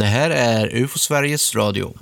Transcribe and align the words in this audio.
Det 0.00 0.06
här 0.06 0.30
är 0.30 0.76
UFO 0.76 0.98
Sveriges 0.98 1.54
Radio. 1.54 1.94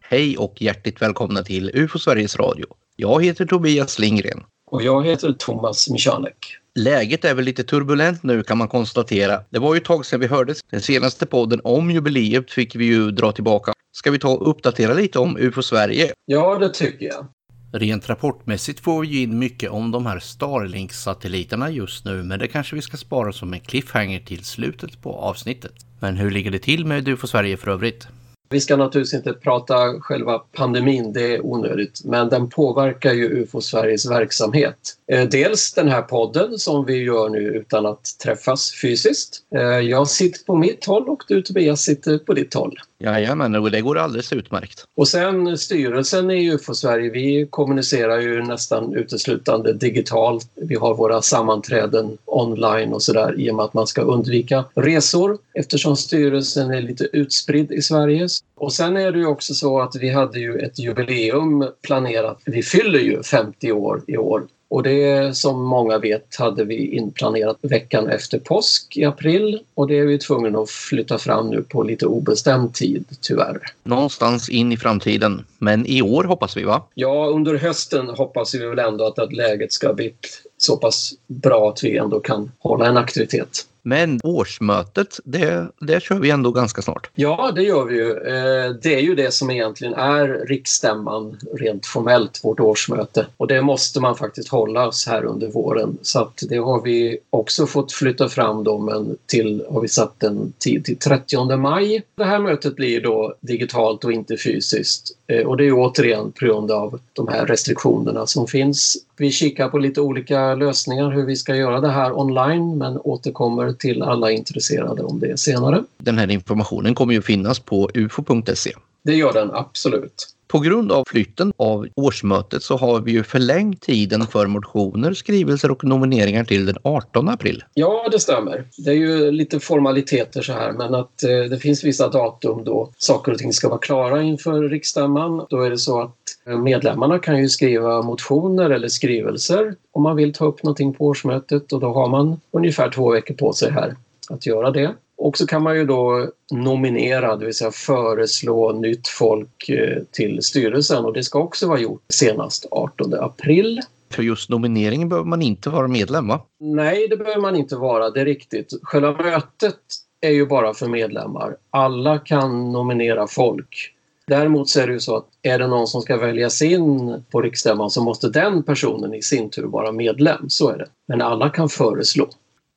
Hej 0.00 0.36
och 0.36 0.62
hjärtligt 0.62 1.02
välkomna 1.02 1.42
till 1.42 1.70
UFO 1.74 1.98
Sveriges 1.98 2.36
Radio. 2.36 2.66
Jag 2.96 3.24
heter 3.24 3.46
Tobias 3.46 3.98
Lindgren. 3.98 4.42
Och 4.70 4.82
jag 4.82 5.06
heter 5.06 5.32
Thomas 5.32 5.90
Michanek. 5.90 6.56
Läget 6.74 7.24
är 7.24 7.34
väl 7.34 7.44
lite 7.44 7.64
turbulent 7.64 8.22
nu 8.22 8.42
kan 8.42 8.58
man 8.58 8.68
konstatera. 8.68 9.40
Det 9.50 9.58
var 9.58 9.74
ju 9.74 9.78
ett 9.78 9.84
tag 9.84 10.06
sedan 10.06 10.20
vi 10.20 10.26
hördes. 10.26 10.60
Den 10.70 10.80
senaste 10.80 11.26
podden 11.26 11.60
om 11.64 11.90
jubileet 11.90 12.50
fick 12.50 12.76
vi 12.76 12.84
ju 12.84 13.10
dra 13.10 13.32
tillbaka. 13.32 13.72
Ska 13.92 14.10
vi 14.10 14.18
ta 14.18 14.28
och 14.28 14.50
uppdatera 14.50 14.94
lite 14.94 15.18
om 15.18 15.36
UFO 15.36 15.62
Sverige? 15.62 16.12
Ja, 16.24 16.58
det 16.58 16.68
tycker 16.68 17.06
jag. 17.06 17.26
Rent 17.72 18.08
rapportmässigt 18.08 18.80
får 18.80 19.00
vi 19.00 19.06
ju 19.06 19.22
in 19.22 19.38
mycket 19.38 19.70
om 19.70 19.90
de 19.90 20.06
här 20.06 20.18
Starlink-satelliterna 20.18 21.70
just 21.70 22.04
nu, 22.04 22.22
men 22.22 22.38
det 22.38 22.48
kanske 22.48 22.76
vi 22.76 22.82
ska 22.82 22.96
spara 22.96 23.32
som 23.32 23.52
en 23.52 23.60
cliffhanger 23.60 24.20
till 24.20 24.44
slutet 24.44 25.02
på 25.02 25.12
avsnittet. 25.12 25.72
Men 26.00 26.16
hur 26.16 26.30
ligger 26.30 26.50
det 26.50 26.58
till 26.58 26.86
med 26.86 27.08
UFO 27.08 27.26
Sverige 27.26 27.56
för 27.56 27.70
övrigt? 27.70 28.08
Vi 28.52 28.60
ska 28.60 28.76
naturligtvis 28.76 29.14
inte 29.14 29.32
prata 29.32 30.00
själva 30.00 30.38
pandemin, 30.38 31.12
det 31.12 31.34
är 31.34 31.46
onödigt, 31.46 32.00
men 32.04 32.28
den 32.28 32.48
påverkar 32.48 33.12
ju 33.12 33.42
UFO 33.42 33.60
Sveriges 33.60 34.10
verksamhet. 34.10 34.76
Eh, 35.12 35.28
dels 35.28 35.72
den 35.72 35.88
här 35.88 36.02
podden 36.02 36.58
som 36.58 36.84
vi 36.86 36.96
gör 37.02 37.28
nu 37.28 37.38
utan 37.38 37.86
att 37.86 38.04
träffas 38.22 38.72
fysiskt. 38.82 39.42
Eh, 39.54 39.62
jag 39.62 40.08
sitter 40.08 40.44
på 40.44 40.56
mitt 40.56 40.84
håll 40.84 41.08
och 41.08 41.22
du 41.28 41.42
Tobias 41.42 41.82
sitter 41.82 42.18
på 42.18 42.34
ditt 42.34 42.54
håll. 42.54 42.78
Jajamän, 43.00 43.54
och 43.54 43.70
det 43.70 43.80
går 43.80 43.98
alldeles 43.98 44.32
utmärkt. 44.32 44.84
Och 44.96 45.08
sen 45.08 45.58
styrelsen 45.58 46.30
i 46.30 46.50
UFO 46.50 46.74
Sverige, 46.74 47.10
vi 47.10 47.46
kommunicerar 47.50 48.20
ju 48.20 48.42
nästan 48.42 48.94
uteslutande 48.94 49.72
digitalt. 49.72 50.48
Vi 50.54 50.74
har 50.74 50.94
våra 50.94 51.22
sammanträden 51.22 52.18
online 52.24 52.92
och 52.92 53.02
sådär 53.02 53.40
i 53.40 53.50
och 53.50 53.54
med 53.54 53.64
att 53.64 53.74
man 53.74 53.86
ska 53.86 54.02
undvika 54.02 54.64
resor 54.74 55.38
eftersom 55.54 55.96
styrelsen 55.96 56.70
är 56.70 56.82
lite 56.82 57.08
utspridd 57.12 57.72
i 57.72 57.82
Sverige. 57.82 58.28
Och 58.56 58.72
sen 58.72 58.96
är 58.96 59.12
det 59.12 59.18
ju 59.18 59.26
också 59.26 59.54
så 59.54 59.80
att 59.80 59.96
vi 59.96 60.10
hade 60.10 60.40
ju 60.40 60.58
ett 60.58 60.78
jubileum 60.78 61.68
planerat. 61.82 62.38
Vi 62.46 62.62
fyller 62.62 62.98
ju 62.98 63.22
50 63.22 63.72
år 63.72 64.02
i 64.06 64.16
år 64.16 64.42
och 64.70 64.82
det 64.82 65.36
som 65.36 65.62
många 65.62 65.98
vet 65.98 66.36
hade 66.36 66.64
vi 66.64 66.96
inplanerat 66.96 67.58
veckan 67.62 68.08
efter 68.08 68.38
påsk 68.38 68.96
i 68.96 69.04
april 69.04 69.60
och 69.74 69.86
det 69.86 69.98
är 69.98 70.06
vi 70.06 70.18
tvungna 70.18 70.58
att 70.58 70.70
flytta 70.70 71.18
fram 71.18 71.50
nu 71.50 71.62
på 71.62 71.82
lite 71.82 72.06
obestämd 72.06 72.74
tid 72.74 73.04
tyvärr. 73.20 73.58
Någonstans 73.82 74.48
in 74.48 74.72
i 74.72 74.76
framtiden, 74.76 75.44
men 75.58 75.86
i 75.86 76.02
år 76.02 76.24
hoppas 76.24 76.56
vi 76.56 76.62
va? 76.62 76.82
Ja, 76.94 77.26
under 77.26 77.54
hösten 77.54 78.08
hoppas 78.08 78.54
vi 78.54 78.66
väl 78.66 78.78
ändå 78.78 79.06
att, 79.06 79.18
att 79.18 79.32
läget 79.32 79.72
ska 79.72 79.94
bli 79.94 80.14
så 80.56 80.76
pass 80.76 81.12
bra 81.26 81.70
att 81.70 81.84
vi 81.84 81.96
ändå 81.96 82.20
kan 82.20 82.52
hålla 82.58 82.86
en 82.86 82.96
aktivitet. 82.96 83.66
Men 83.82 84.20
årsmötet, 84.24 85.20
det, 85.24 85.68
det 85.80 86.02
kör 86.02 86.18
vi 86.18 86.30
ändå 86.30 86.50
ganska 86.50 86.82
snart. 86.82 87.10
Ja, 87.14 87.52
det 87.54 87.62
gör 87.62 87.84
vi 87.84 87.96
ju. 87.96 88.10
Eh, 88.10 88.70
det 88.82 88.94
är 88.94 89.00
ju 89.00 89.14
det 89.14 89.34
som 89.34 89.50
egentligen 89.50 89.94
är 89.94 90.46
riksstämman 90.48 91.36
rent 91.54 91.86
formellt, 91.86 92.40
vårt 92.42 92.60
årsmöte. 92.60 93.26
Och 93.36 93.46
det 93.46 93.62
måste 93.62 94.00
man 94.00 94.16
faktiskt 94.16 94.48
hålla 94.48 94.90
här 95.06 95.24
under 95.24 95.48
våren. 95.48 95.98
Så 96.02 96.20
att 96.20 96.42
det 96.48 96.56
har 96.56 96.82
vi 96.82 97.18
också 97.30 97.66
fått 97.66 97.92
flytta 97.92 98.28
fram 98.28 98.64
då, 98.64 98.78
men 98.78 99.16
till, 99.26 99.64
har 99.70 99.80
vi 99.80 99.88
satt 99.88 100.22
en 100.22 100.52
tid 100.58 100.84
till 100.84 100.96
30 100.96 101.56
maj. 101.56 102.02
Det 102.14 102.24
här 102.24 102.38
mötet 102.38 102.76
blir 102.76 103.00
då 103.00 103.34
digitalt 103.40 104.04
och 104.04 104.12
inte 104.12 104.36
fysiskt. 104.36 105.16
Eh, 105.26 105.46
och 105.46 105.56
det 105.56 105.64
är 105.64 105.72
återigen 105.72 106.32
på 106.32 106.44
grund 106.44 106.70
av 106.70 107.00
de 107.12 107.28
här 107.28 107.46
restriktionerna 107.46 108.26
som 108.26 108.46
finns. 108.46 108.96
Vi 109.16 109.30
kikar 109.30 109.68
på 109.68 109.78
lite 109.78 110.00
olika 110.00 110.54
lösningar 110.54 111.10
hur 111.10 111.26
vi 111.26 111.36
ska 111.36 111.56
göra 111.56 111.80
det 111.80 111.90
här 111.90 112.18
online 112.18 112.78
men 112.78 112.98
återkommer 113.04 113.69
till 113.72 114.02
alla 114.02 114.30
intresserade 114.30 115.02
om 115.02 115.20
det 115.20 115.40
senare. 115.40 115.84
Den 115.98 116.18
här 116.18 116.30
informationen 116.30 116.94
kommer 116.94 117.14
ju 117.14 117.22
finnas 117.22 117.58
på 117.60 117.90
ufo.se. 117.94 118.72
Det 119.02 119.14
gör 119.14 119.32
den 119.32 119.50
absolut. 119.50 120.34
På 120.50 120.58
grund 120.58 120.92
av 120.92 121.04
flytten 121.06 121.52
av 121.56 121.86
årsmötet 121.96 122.62
så 122.62 122.76
har 122.76 123.00
vi 123.00 123.12
ju 123.12 123.22
förlängt 123.22 123.80
tiden 123.80 124.26
för 124.26 124.46
motioner, 124.46 125.12
skrivelser 125.12 125.70
och 125.70 125.84
nomineringar 125.84 126.44
till 126.44 126.66
den 126.66 126.76
18 126.82 127.28
april. 127.28 127.64
Ja, 127.74 128.08
det 128.12 128.18
stämmer. 128.18 128.64
Det 128.78 128.90
är 128.90 128.94
ju 128.94 129.30
lite 129.30 129.60
formaliteter 129.60 130.42
så 130.42 130.52
här 130.52 130.72
men 130.72 130.94
att 130.94 131.22
eh, 131.22 131.50
det 131.50 131.58
finns 131.58 131.84
vissa 131.84 132.08
datum 132.08 132.64
då 132.64 132.92
saker 132.98 133.32
och 133.32 133.38
ting 133.38 133.52
ska 133.52 133.68
vara 133.68 133.78
klara 133.78 134.22
inför 134.22 134.62
riksstämman. 134.68 135.46
Då 135.50 135.62
är 135.62 135.70
det 135.70 135.78
så 135.78 136.00
att 136.00 136.16
eh, 136.46 136.58
medlemmarna 136.58 137.18
kan 137.18 137.38
ju 137.38 137.48
skriva 137.48 138.02
motioner 138.02 138.70
eller 138.70 138.88
skrivelser 138.88 139.74
om 139.92 140.02
man 140.02 140.16
vill 140.16 140.32
ta 140.32 140.44
upp 140.44 140.62
någonting 140.62 140.94
på 140.94 141.04
årsmötet 141.04 141.72
och 141.72 141.80
då 141.80 141.92
har 141.92 142.08
man 142.08 142.40
ungefär 142.50 142.90
två 142.90 143.10
veckor 143.10 143.34
på 143.34 143.52
sig 143.52 143.70
här 143.70 143.96
att 144.30 144.46
göra 144.46 144.70
det. 144.70 144.94
Och 145.20 145.38
så 145.38 145.46
kan 145.46 145.62
man 145.62 145.76
ju 145.76 145.84
då 145.84 146.30
nominera, 146.52 147.36
det 147.36 147.44
vill 147.44 147.54
säga 147.54 147.70
föreslå 147.70 148.72
nytt 148.72 149.08
folk 149.08 149.68
eh, 149.68 150.02
till 150.10 150.42
styrelsen 150.42 151.04
och 151.04 151.12
det 151.12 151.22
ska 151.22 151.38
också 151.38 151.68
vara 151.68 151.78
gjort 151.78 152.02
senast 152.08 152.66
18 152.70 153.14
april. 153.14 153.80
För 154.10 154.22
just 154.22 154.50
nomineringen 154.50 155.08
behöver 155.08 155.28
man 155.28 155.42
inte 155.42 155.70
vara 155.70 155.88
medlem 155.88 156.28
va? 156.28 156.40
Nej, 156.60 157.08
det 157.08 157.16
behöver 157.16 157.40
man 157.40 157.56
inte 157.56 157.76
vara, 157.76 158.10
det 158.10 158.20
är 158.20 158.24
riktigt. 158.24 158.72
Själva 158.82 159.12
mötet 159.12 159.76
är 160.20 160.30
ju 160.30 160.46
bara 160.46 160.74
för 160.74 160.88
medlemmar. 160.88 161.56
Alla 161.70 162.18
kan 162.18 162.72
nominera 162.72 163.26
folk. 163.26 163.94
Däremot 164.26 164.68
så 164.68 164.80
är 164.80 164.86
det 164.86 164.92
ju 164.92 165.00
så 165.00 165.16
att 165.16 165.26
är 165.42 165.58
det 165.58 165.66
någon 165.66 165.86
som 165.86 166.02
ska 166.02 166.16
väljas 166.16 166.62
in 166.62 167.24
på 167.30 167.42
riksstämman 167.42 167.90
så 167.90 168.04
måste 168.04 168.28
den 168.28 168.62
personen 168.62 169.14
i 169.14 169.22
sin 169.22 169.50
tur 169.50 169.66
vara 169.66 169.92
medlem, 169.92 170.50
så 170.50 170.68
är 170.70 170.78
det. 170.78 170.86
Men 171.08 171.22
alla 171.22 171.50
kan 171.50 171.68
föreslå. 171.68 172.28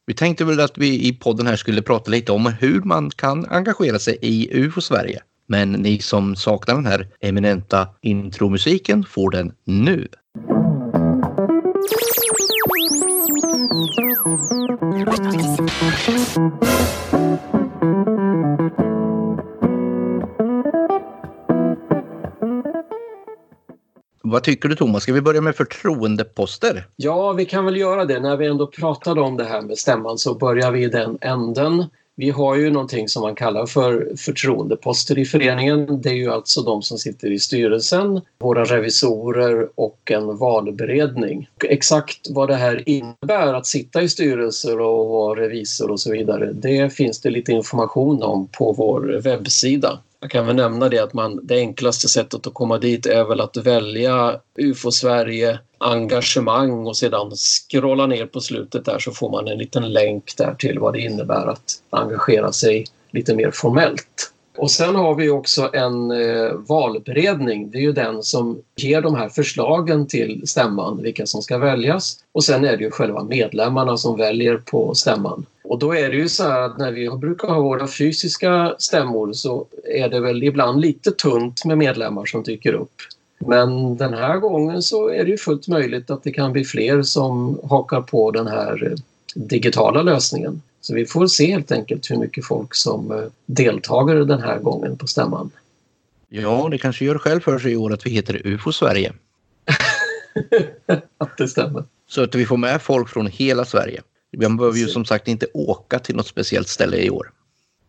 Vi 0.06 0.14
tänkte 0.14 0.46
väl 0.46 0.60
att 0.60 0.78
vi 0.78 1.08
i 1.08 1.14
podden 1.14 1.48
här 1.48 1.56
skulle 1.56 1.82
prata 1.82 2.12
lite 2.12 2.32
om 2.32 2.46
hur 2.60 2.82
man 2.82 3.10
kan 3.10 3.46
engagera 3.46 4.00
sig 4.00 4.18
i 4.22 4.50
UFO 4.52 4.82
Sverige. 4.82 5.22
Men 5.48 5.72
ni 5.72 6.00
som 6.00 6.36
saknar 6.36 6.76
den 6.76 6.86
här 6.86 7.08
eminenta 7.22 7.88
intromusiken 8.02 9.04
får 9.04 9.32
den 9.32 9.52
nu. 9.64 10.08
Vad 24.34 24.44
tycker 24.44 24.70
du 24.70 24.76
Thomas? 24.76 25.04
Ska 25.04 25.14
vi 25.14 25.22
börja 25.22 25.42
med 25.42 25.56
förtroendeposter? 25.56 26.88
Ja, 26.96 27.34
vi 27.34 27.46
kan 27.46 27.66
väl 27.66 27.78
göra 27.78 28.06
det. 28.06 28.20
När 28.20 28.38
vi 28.38 28.48
ändå 28.48 28.68
pratade 28.68 29.22
om 29.22 29.38
det 29.38 29.44
här 29.44 29.62
med 29.62 29.78
stämman 29.78 30.18
så 30.18 30.34
börjar 30.34 30.72
vi 30.72 30.84
i 30.84 30.88
den 30.88 31.18
änden. 31.22 31.86
Vi 32.16 32.30
har 32.30 32.56
ju 32.56 32.70
någonting 32.70 33.10
som 33.10 33.22
man 33.22 33.36
kallar 33.36 33.66
för 33.66 34.14
förtroendeposter 34.18 35.18
i 35.20 35.26
föreningen. 35.26 36.02
Det 36.02 36.10
är 36.10 36.14
ju 36.14 36.32
alltså 36.32 36.62
de 36.62 36.82
som 36.82 36.98
sitter 36.98 37.32
i 37.32 37.40
styrelsen, 37.40 38.22
våra 38.40 38.64
revisorer 38.64 39.70
och 39.76 40.12
en 40.12 40.38
valberedning. 40.38 41.50
Exakt 41.64 42.30
vad 42.30 42.48
det 42.48 42.56
här 42.56 42.90
innebär 42.90 43.54
att 43.54 43.68
sitta 43.68 44.02
i 44.02 44.10
styrelser 44.10 44.80
och 44.80 45.10
vara 45.10 45.42
revisor 45.42 45.92
och 45.92 46.00
så 46.00 46.12
vidare, 46.12 46.54
det 46.54 46.94
finns 46.94 47.22
det 47.22 47.30
lite 47.30 47.52
information 47.52 48.24
om 48.24 48.48
på 48.48 48.72
vår 48.72 49.22
webbsida. 49.24 50.00
Jag 50.24 50.32
kan 50.32 50.46
väl 50.46 50.56
nämna 50.56 50.90
det 50.90 51.00
att 51.00 51.14
man, 51.14 51.40
det 51.44 51.56
enklaste 51.56 52.08
sättet 52.08 52.48
att 52.48 52.54
komma 52.54 52.78
dit 52.78 53.06
är 53.06 53.24
väl 53.24 53.42
att 53.42 53.58
välja 53.58 54.40
UFO 54.58 54.92
Sverige 54.92 55.60
engagemang 55.78 56.88
och 56.88 56.98
sedan 56.98 57.32
scrolla 57.32 58.08
ner 58.08 58.26
på 58.26 58.42
slutet 58.42 58.86
där 58.86 59.00
så 59.00 59.12
får 59.12 59.32
man 59.32 59.48
en 59.48 59.58
liten 59.58 59.94
länk 59.94 60.34
där 60.38 60.56
till 60.60 60.80
vad 60.80 60.94
det 60.94 61.00
innebär 61.00 61.48
att 61.48 61.64
engagera 61.90 62.52
sig 62.52 62.86
lite 63.12 63.36
mer 63.36 63.52
formellt. 63.52 64.32
Och 64.58 64.72
sen 64.72 64.96
har 64.96 65.16
vi 65.16 65.30
också 65.30 65.70
en 65.74 66.12
eh, 66.12 66.52
valberedning. 66.54 67.72
Det 67.72 67.78
är 67.78 67.82
ju 67.82 67.94
den 67.94 68.24
som 68.24 68.62
ger 68.76 69.02
de 69.02 69.16
här 69.16 69.30
förslagen 69.30 70.08
till 70.08 70.42
stämman, 70.46 71.02
vilka 71.02 71.26
som 71.26 71.42
ska 71.42 71.58
väljas. 71.58 72.18
Och 72.32 72.44
sen 72.44 72.66
är 72.66 72.78
det 72.78 72.84
ju 72.84 72.92
själva 72.92 73.24
medlemmarna 73.24 73.98
som 73.98 74.18
väljer 74.18 74.58
på 74.58 74.96
stämman. 74.96 75.46
Och 75.74 75.80
då 75.80 75.96
är 75.96 76.10
det 76.10 76.16
ju 76.16 76.30
så 76.30 76.44
här 76.44 76.62
att 76.62 76.78
när 76.78 76.92
vi 76.92 77.10
brukar 77.10 77.48
ha 77.48 77.62
våra 77.62 77.88
fysiska 77.88 78.76
stämmor 78.80 79.34
så 79.34 79.66
är 79.84 80.10
det 80.10 80.20
väl 80.20 80.44
ibland 80.44 80.82
lite 80.82 81.12
tunt 81.12 81.66
med 81.66 81.78
medlemmar 81.78 82.26
som 82.26 82.44
dyker 82.44 82.74
upp. 82.74 82.94
Men 83.40 83.98
den 83.98 84.14
här 84.14 84.38
gången 84.38 84.82
så 84.82 85.10
är 85.10 85.24
det 85.24 85.32
ju 85.32 85.38
fullt 85.38 85.68
möjligt 85.68 86.10
att 86.10 86.24
det 86.24 86.32
kan 86.32 86.52
bli 86.52 86.66
fler 86.66 87.04
som 87.04 87.60
hakar 87.70 88.02
på 88.02 88.32
den 88.32 88.48
här 88.48 88.88
eh, 88.92 88.98
digitala 89.36 90.02
lösningen. 90.02 90.62
Så 90.82 90.96
vi 90.96 91.06
får 91.06 91.28
se 91.28 91.52
helt 91.52 91.72
enkelt 91.72 92.12
hur 92.12 92.18
mycket 92.18 92.46
folk 92.46 92.76
som 92.76 93.12
eh, 93.12 93.24
deltager 93.46 94.16
den 94.16 94.42
här 94.42 94.60
gången 94.60 94.98
på 94.98 95.08
stämman. 95.08 95.52
Ja, 96.30 96.68
det 96.72 96.78
kanske 96.78 97.06
gör 97.06 97.18
själv 97.18 97.40
för 97.40 97.60
sig 97.60 97.72
i 97.72 97.76
år 97.76 97.94
att 97.94 98.06
vi 98.06 98.10
heter 98.10 98.42
UFO 98.48 98.72
Sverige. 98.72 99.14
att 101.18 101.38
det 101.38 101.48
stämmer. 101.48 101.84
Så 102.08 102.24
att 102.24 102.36
vi 102.36 102.46
får 102.46 102.58
med 102.58 102.82
folk 102.82 103.10
från 103.10 103.28
hela 103.28 103.66
Sverige. 103.66 104.02
Man 104.42 104.58
behöver 104.58 104.78
ju 104.78 104.88
som 104.88 105.06
sagt 105.06 105.28
inte 105.28 105.48
åka 105.54 106.00
till 106.00 106.16
något 106.16 106.28
speciellt 106.28 106.68
ställe 106.68 106.98
i 106.98 107.10
år. 107.10 107.32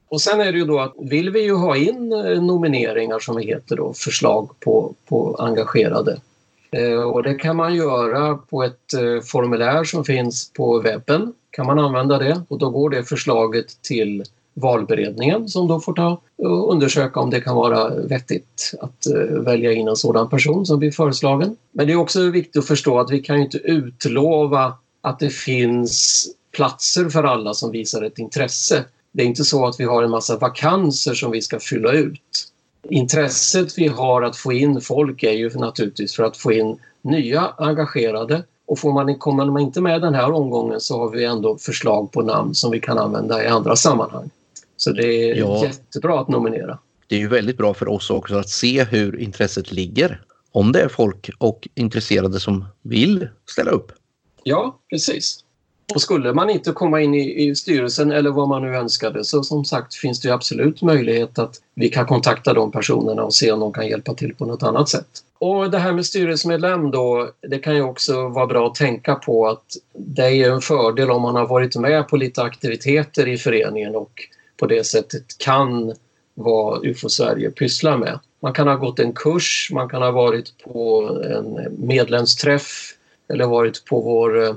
Och 0.09 0.21
sen 0.21 0.41
är 0.41 0.53
det 0.53 0.59
ju 0.59 0.65
då 0.65 0.81
att 0.81 0.95
vill 0.99 1.31
vi 1.31 1.43
ju 1.43 1.55
ha 1.55 1.77
in 1.77 2.13
eh, 2.13 2.43
nomineringar 2.43 3.19
som 3.19 3.39
heter 3.39 3.77
då, 3.77 3.93
förslag 3.95 4.51
på, 4.61 4.95
på 5.09 5.37
engagerade. 5.39 6.21
Eh, 6.71 7.03
och 7.03 7.23
det 7.23 7.35
kan 7.35 7.57
man 7.57 7.75
göra 7.75 8.35
på 8.35 8.63
ett 8.63 8.95
eh, 8.95 9.25
formulär 9.25 9.85
som 9.85 10.05
finns 10.05 10.53
på 10.53 10.79
webben 10.79 11.33
kan 11.51 11.67
man 11.67 11.79
använda 11.79 12.19
det 12.19 12.43
och 12.49 12.59
då 12.59 12.71
går 12.71 12.91
det 12.91 13.05
förslaget 13.05 13.83
till 13.83 14.25
valberedningen 14.55 15.49
som 15.49 15.69
då 15.69 15.81
får 15.81 15.93
ta 15.93 16.21
och 16.37 16.73
undersöka 16.73 17.21
om 17.21 17.31
det 17.31 17.41
kan 17.41 17.57
vara 17.57 17.95
vettigt 17.95 18.75
att 18.81 19.07
eh, 19.07 19.39
välja 19.41 19.73
in 19.73 19.89
en 19.89 19.97
sådan 19.97 20.29
person 20.29 20.67
som 20.67 20.79
blir 20.79 20.91
föreslagen. 20.91 21.57
Men 21.73 21.87
det 21.87 21.93
är 21.93 21.97
också 21.97 22.31
viktigt 22.31 22.57
att 22.57 22.67
förstå 22.67 22.99
att 22.99 23.11
vi 23.11 23.21
kan 23.21 23.37
inte 23.37 23.59
utlova 23.59 24.73
att 25.05 25.19
det 25.19 25.31
finns 25.31 26.27
platser 26.53 27.09
för 27.09 27.25
alla 27.25 27.55
som 27.55 27.71
visar 27.71 28.03
ett 28.03 28.19
intresse. 28.19 28.85
Det 29.13 29.23
är 29.23 29.27
inte 29.27 29.45
så 29.45 29.67
att 29.67 29.81
vi 29.81 29.85
har 29.85 30.03
en 30.03 30.11
massa 30.11 30.37
vakanser 30.39 31.15
som 31.15 31.31
vi 31.31 31.43
ska 31.43 31.61
fylla 31.61 31.93
ut. 31.93 32.49
Intresset 32.91 33.79
vi 33.79 33.89
har 33.89 34.23
att 34.23 34.37
få 34.37 34.53
in 34.53 34.81
folk 34.81 35.23
är 35.23 35.33
ju 35.33 35.51
naturligtvis 35.51 36.17
för 36.17 36.23
att 36.23 36.37
få 36.37 36.53
in 36.53 36.79
nya 37.03 37.55
engagerade 37.59 38.43
och 38.67 38.79
får 38.79 38.93
man, 38.93 39.19
kommer 39.19 39.45
man 39.45 39.63
inte 39.63 39.81
med 39.81 40.01
den 40.01 40.15
här 40.15 40.33
omgången 40.33 40.81
så 40.81 40.99
har 40.99 41.11
vi 41.11 41.25
ändå 41.25 41.59
förslag 41.59 42.13
på 42.13 42.23
namn 42.23 42.55
som 42.55 42.71
vi 42.71 42.81
kan 42.81 42.99
använda 42.99 43.45
i 43.45 43.47
andra 43.47 43.77
sammanhang. 43.77 44.31
Så 44.77 44.93
det 44.93 45.31
är 45.31 45.37
ja. 45.37 45.65
jättebra 45.65 46.21
att 46.21 46.29
nominera. 46.29 46.79
Det 47.07 47.15
är 47.15 47.21
ju 47.21 47.29
väldigt 47.29 47.57
bra 47.57 47.75
för 47.75 47.89
oss 47.89 48.11
också 48.11 48.37
att 48.37 48.49
se 48.49 48.85
hur 48.85 49.21
intresset 49.21 49.73
ligger. 49.73 50.23
Om 50.53 50.73
det 50.73 50.81
är 50.81 50.89
folk 50.89 51.31
och 51.39 51.69
intresserade 51.75 52.41
som 52.41 52.65
vill 52.83 53.29
ställa 53.47 53.71
upp. 53.71 53.93
Ja, 54.45 54.79
precis. 54.91 55.45
Och 55.95 56.03
skulle 56.03 56.33
man 56.33 56.51
inte 56.51 56.73
komma 56.73 57.01
in 57.01 57.15
i, 57.15 57.49
i, 57.49 57.55
styrelsen 57.55 58.13
eller 58.13 58.31
vad 58.31 58.49
man 58.49 58.63
nu 58.63 58.77
önskade 58.77 59.25
så 59.25 59.43
som 59.43 59.65
sagt 59.65 59.95
finns 59.95 60.21
det 60.21 60.31
absolut 60.31 60.83
möjlighet 60.83 61.39
att 61.39 61.61
vi 61.75 61.89
kan 61.89 62.07
kontakta 62.07 62.55
de 62.55 62.73
personerna 62.73 63.25
och 63.25 63.35
se 63.35 63.53
om 63.53 63.61
de 63.61 63.73
kan 63.73 63.89
hjälpa 63.89 64.15
till 64.15 64.35
på 64.35 64.47
något 64.47 64.63
annat 64.63 64.89
sätt. 64.89 65.07
Och 65.39 65.71
det 65.71 65.79
här 65.79 65.93
med 65.93 66.07
styrelsemedlem 66.07 66.91
då, 66.91 67.31
det 67.49 67.59
kan 67.59 67.75
ju 67.75 67.83
också 67.83 68.29
vara 68.29 68.47
bra 68.47 68.67
att 68.67 68.75
tänka 68.75 69.15
på 69.15 69.49
att 69.49 69.77
det 69.93 70.43
är 70.43 70.51
en 70.51 70.61
fördel 70.61 71.11
om 71.11 71.23
man 71.23 71.37
har 71.37 71.47
varit 71.47 71.77
med 71.77 72.09
på 72.09 72.17
lite 72.17 72.43
aktiviteter 72.43 73.29
i 73.29 73.37
föreningen 73.37 73.97
och 73.97 74.13
på 74.57 74.67
det 74.67 74.85
sättet 74.85 75.39
kan 75.39 75.95
vad 76.35 76.87
UFO 76.87 77.09
Sverige 77.09 77.51
pysslar 77.51 77.97
med. 77.97 78.19
Man 78.41 78.53
kan 78.53 78.69
ha 78.69 78.75
gått 78.75 78.99
en 78.99 79.13
kurs, 79.13 79.71
man 79.73 79.89
kan 79.89 80.03
ha 80.03 80.11
varit 80.11 80.65
på 80.65 81.09
en 81.25 81.77
medlemsträff 81.87 82.95
eller 83.29 83.47
varit 83.47 83.85
på 83.85 84.01
vår 84.01 84.45
eh, 84.45 84.55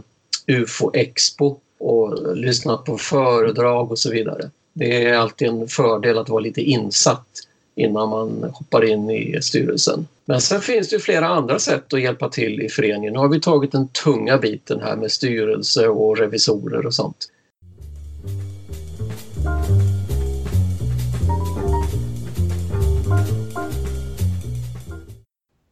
UFO-expo 0.48 1.58
och 1.80 2.38
lyssnat 2.38 2.86
på 2.86 2.98
föredrag 2.98 3.92
och 3.92 4.00
så 4.00 4.12
vidare. 4.12 4.50
Det 4.74 5.06
är 5.06 5.18
alltid 5.18 5.48
en 5.48 5.68
fördel 5.68 6.18
att 6.18 6.30
vara 6.30 6.40
lite 6.40 6.62
insatt 6.62 7.28
innan 7.76 8.10
man 8.10 8.44
hoppar 8.54 8.86
in 8.86 9.10
i 9.10 9.42
styrelsen. 9.42 10.08
Men 10.26 10.42
sen 10.42 10.62
finns 10.62 10.90
det 10.90 11.00
flera 11.00 11.28
andra 11.28 11.60
sätt 11.60 11.94
att 11.94 12.02
hjälpa 12.02 12.30
till 12.30 12.62
i 12.62 12.70
föreningen. 12.70 13.14
Nu 13.14 13.20
har 13.20 13.28
vi 13.28 13.42
tagit 13.42 13.72
den 13.72 13.88
tunga 13.88 14.38
biten 14.38 14.82
här 14.82 14.96
med 14.96 15.12
styrelse 15.12 15.88
och 15.88 16.18
revisorer 16.18 16.86
och 16.86 16.94
sånt. 16.94 17.30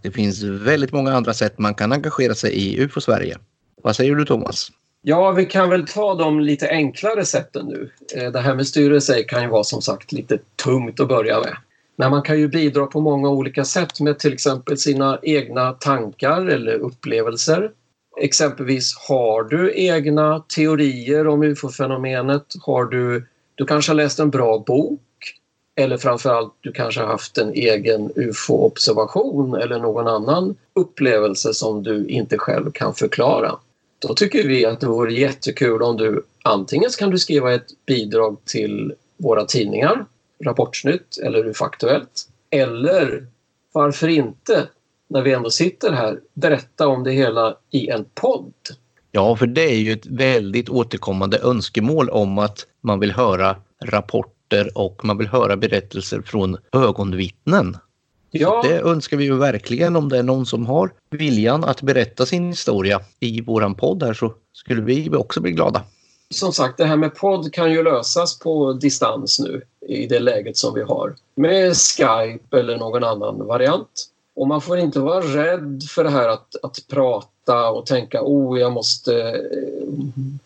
Det 0.06 0.12
finns 0.12 0.44
väldigt 0.44 0.92
många 0.92 1.14
andra 1.14 1.34
sätt 1.34 1.60
man 1.60 1.74
kan 1.74 1.92
engagera 1.92 2.36
sig 2.36 2.54
i 2.54 2.82
UFO 2.82 3.02
Sverige. 3.02 3.38
Vad 3.84 3.96
säger 3.96 4.16
du 4.16 4.26
Thomas? 4.26 4.72
Ja, 5.02 5.32
vi 5.32 5.46
kan 5.46 5.70
väl 5.70 5.88
ta 5.88 6.16
de 6.16 6.40
lite 6.40 6.70
enklare 6.70 7.26
sätten 7.26 7.66
nu. 7.66 7.90
Eh, 8.16 8.32
det 8.32 8.40
här 8.40 8.56
med 8.56 8.68
styrelse 8.68 9.24
kan 9.24 9.44
ju 9.44 9.50
vara 9.50 9.64
som 9.64 9.82
sagt 9.82 10.12
lite 10.12 10.38
tungt 10.64 11.00
att 11.00 11.08
börja 11.08 11.40
med. 11.40 11.58
Men 11.96 12.12
man 12.12 12.22
kan 12.22 12.40
ju 12.40 12.48
bidra 12.48 12.86
på 12.86 13.00
många 13.00 13.30
olika 13.30 13.66
sätt 13.66 14.00
med 14.00 14.20
till 14.20 14.34
exempel 14.34 14.78
sina 14.78 15.20
egna 15.24 15.72
tankar 15.72 16.46
eller 16.46 16.74
upplevelser. 16.74 17.72
Exempelvis 18.22 18.96
har 19.10 19.44
du 19.44 19.74
egna 19.76 20.40
teorier 20.40 21.28
om 21.28 21.44
ufo-fenomenet? 21.44 22.46
Har 22.62 22.86
du, 22.86 23.28
du 23.56 23.66
kanske 23.66 23.92
har 23.92 23.96
läst 23.96 24.20
en 24.20 24.30
bra 24.30 24.64
bok 24.68 25.02
eller 25.76 25.98
framförallt 25.98 26.54
du 26.62 26.72
kanske 26.72 27.02
har 27.02 27.08
haft 27.08 27.38
en 27.38 27.54
egen 27.54 28.12
ufo-observation 28.16 29.56
eller 29.56 29.80
någon 29.80 30.08
annan 30.08 30.56
upplevelse 30.74 31.54
som 31.54 31.84
du 31.84 32.08
inte 32.08 32.38
själv 32.38 32.72
kan 32.72 32.94
förklara. 32.94 33.56
Då 34.00 34.14
tycker 34.14 34.48
vi 34.48 34.66
att 34.66 34.80
det 34.80 34.88
vore 34.88 35.14
jättekul 35.14 35.82
om 35.82 35.98
du 35.98 36.24
antingen 36.44 36.90
kan 36.90 37.10
du 37.10 37.20
skriva 37.20 37.54
ett 37.54 37.86
bidrag 37.86 38.38
till 38.46 38.94
våra 39.18 39.46
tidningar, 39.46 40.06
Rapportsnytt 40.44 41.18
eller 41.24 41.48
UFO-aktuellt. 41.48 42.28
Eller 42.50 43.28
varför 43.72 44.08
inte, 44.08 44.68
när 45.08 45.22
vi 45.22 45.34
ändå 45.34 45.50
sitter 45.50 45.92
här, 45.92 46.20
berätta 46.34 46.88
om 46.88 47.04
det 47.04 47.12
hela 47.12 47.58
i 47.72 47.90
en 47.90 48.06
podd. 48.14 48.54
Ja, 49.12 49.36
för 49.36 49.48
det 49.48 49.62
är 49.62 49.78
ju 49.78 49.92
ett 49.92 50.06
väldigt 50.06 50.70
återkommande 50.70 51.40
önskemål 51.40 52.10
om 52.10 52.38
att 52.38 52.68
man 52.82 53.00
vill 53.00 53.12
höra 53.12 53.56
rapporter 54.46 54.78
och 54.78 55.06
man 55.06 55.18
vill 55.18 55.28
höra 55.28 55.58
berättelser 55.58 56.22
från 56.22 56.58
ögonvittnen. 56.72 57.78
Ja. 58.32 58.62
Det 58.64 58.80
önskar 58.80 59.18
vi 59.18 59.24
ju 59.24 59.38
verkligen 59.38 59.96
om 59.96 60.10
det 60.10 60.18
är 60.18 60.24
någon 60.24 60.46
som 60.46 60.66
har 60.66 60.92
viljan 61.10 61.64
att 61.64 61.82
berätta 61.82 62.26
sin 62.26 62.48
historia 62.48 63.02
i 63.20 63.42
våran 63.42 63.76
podd 63.76 64.04
här 64.04 64.14
så 64.14 64.34
skulle 64.54 64.82
vi 64.82 65.10
också 65.10 65.42
bli 65.42 65.52
glada. 65.52 65.82
Som 66.30 66.54
sagt, 66.54 66.78
det 66.78 66.86
här 66.86 66.98
med 66.98 67.16
podd 67.16 67.54
kan 67.54 67.72
ju 67.72 67.84
lösas 67.84 68.40
på 68.40 68.74
distans 68.74 69.40
nu 69.40 69.62
i 69.88 70.08
det 70.08 70.20
läget 70.20 70.58
som 70.58 70.74
vi 70.74 70.82
har 70.82 71.16
med 71.36 71.76
Skype 71.76 72.60
eller 72.60 72.78
någon 72.78 73.04
annan 73.04 73.48
variant. 73.48 74.10
Och 74.36 74.48
man 74.48 74.62
får 74.62 74.78
inte 74.78 75.00
vara 75.00 75.22
rädd 75.22 75.84
för 75.90 76.04
det 76.04 76.10
här 76.10 76.30
att, 76.30 76.56
att 76.64 76.88
prata 76.90 77.70
och 77.70 77.86
tänka 77.86 78.22
oh, 78.22 78.60
jag 78.60 78.72
måste 78.72 79.14
eh, 79.30 80.45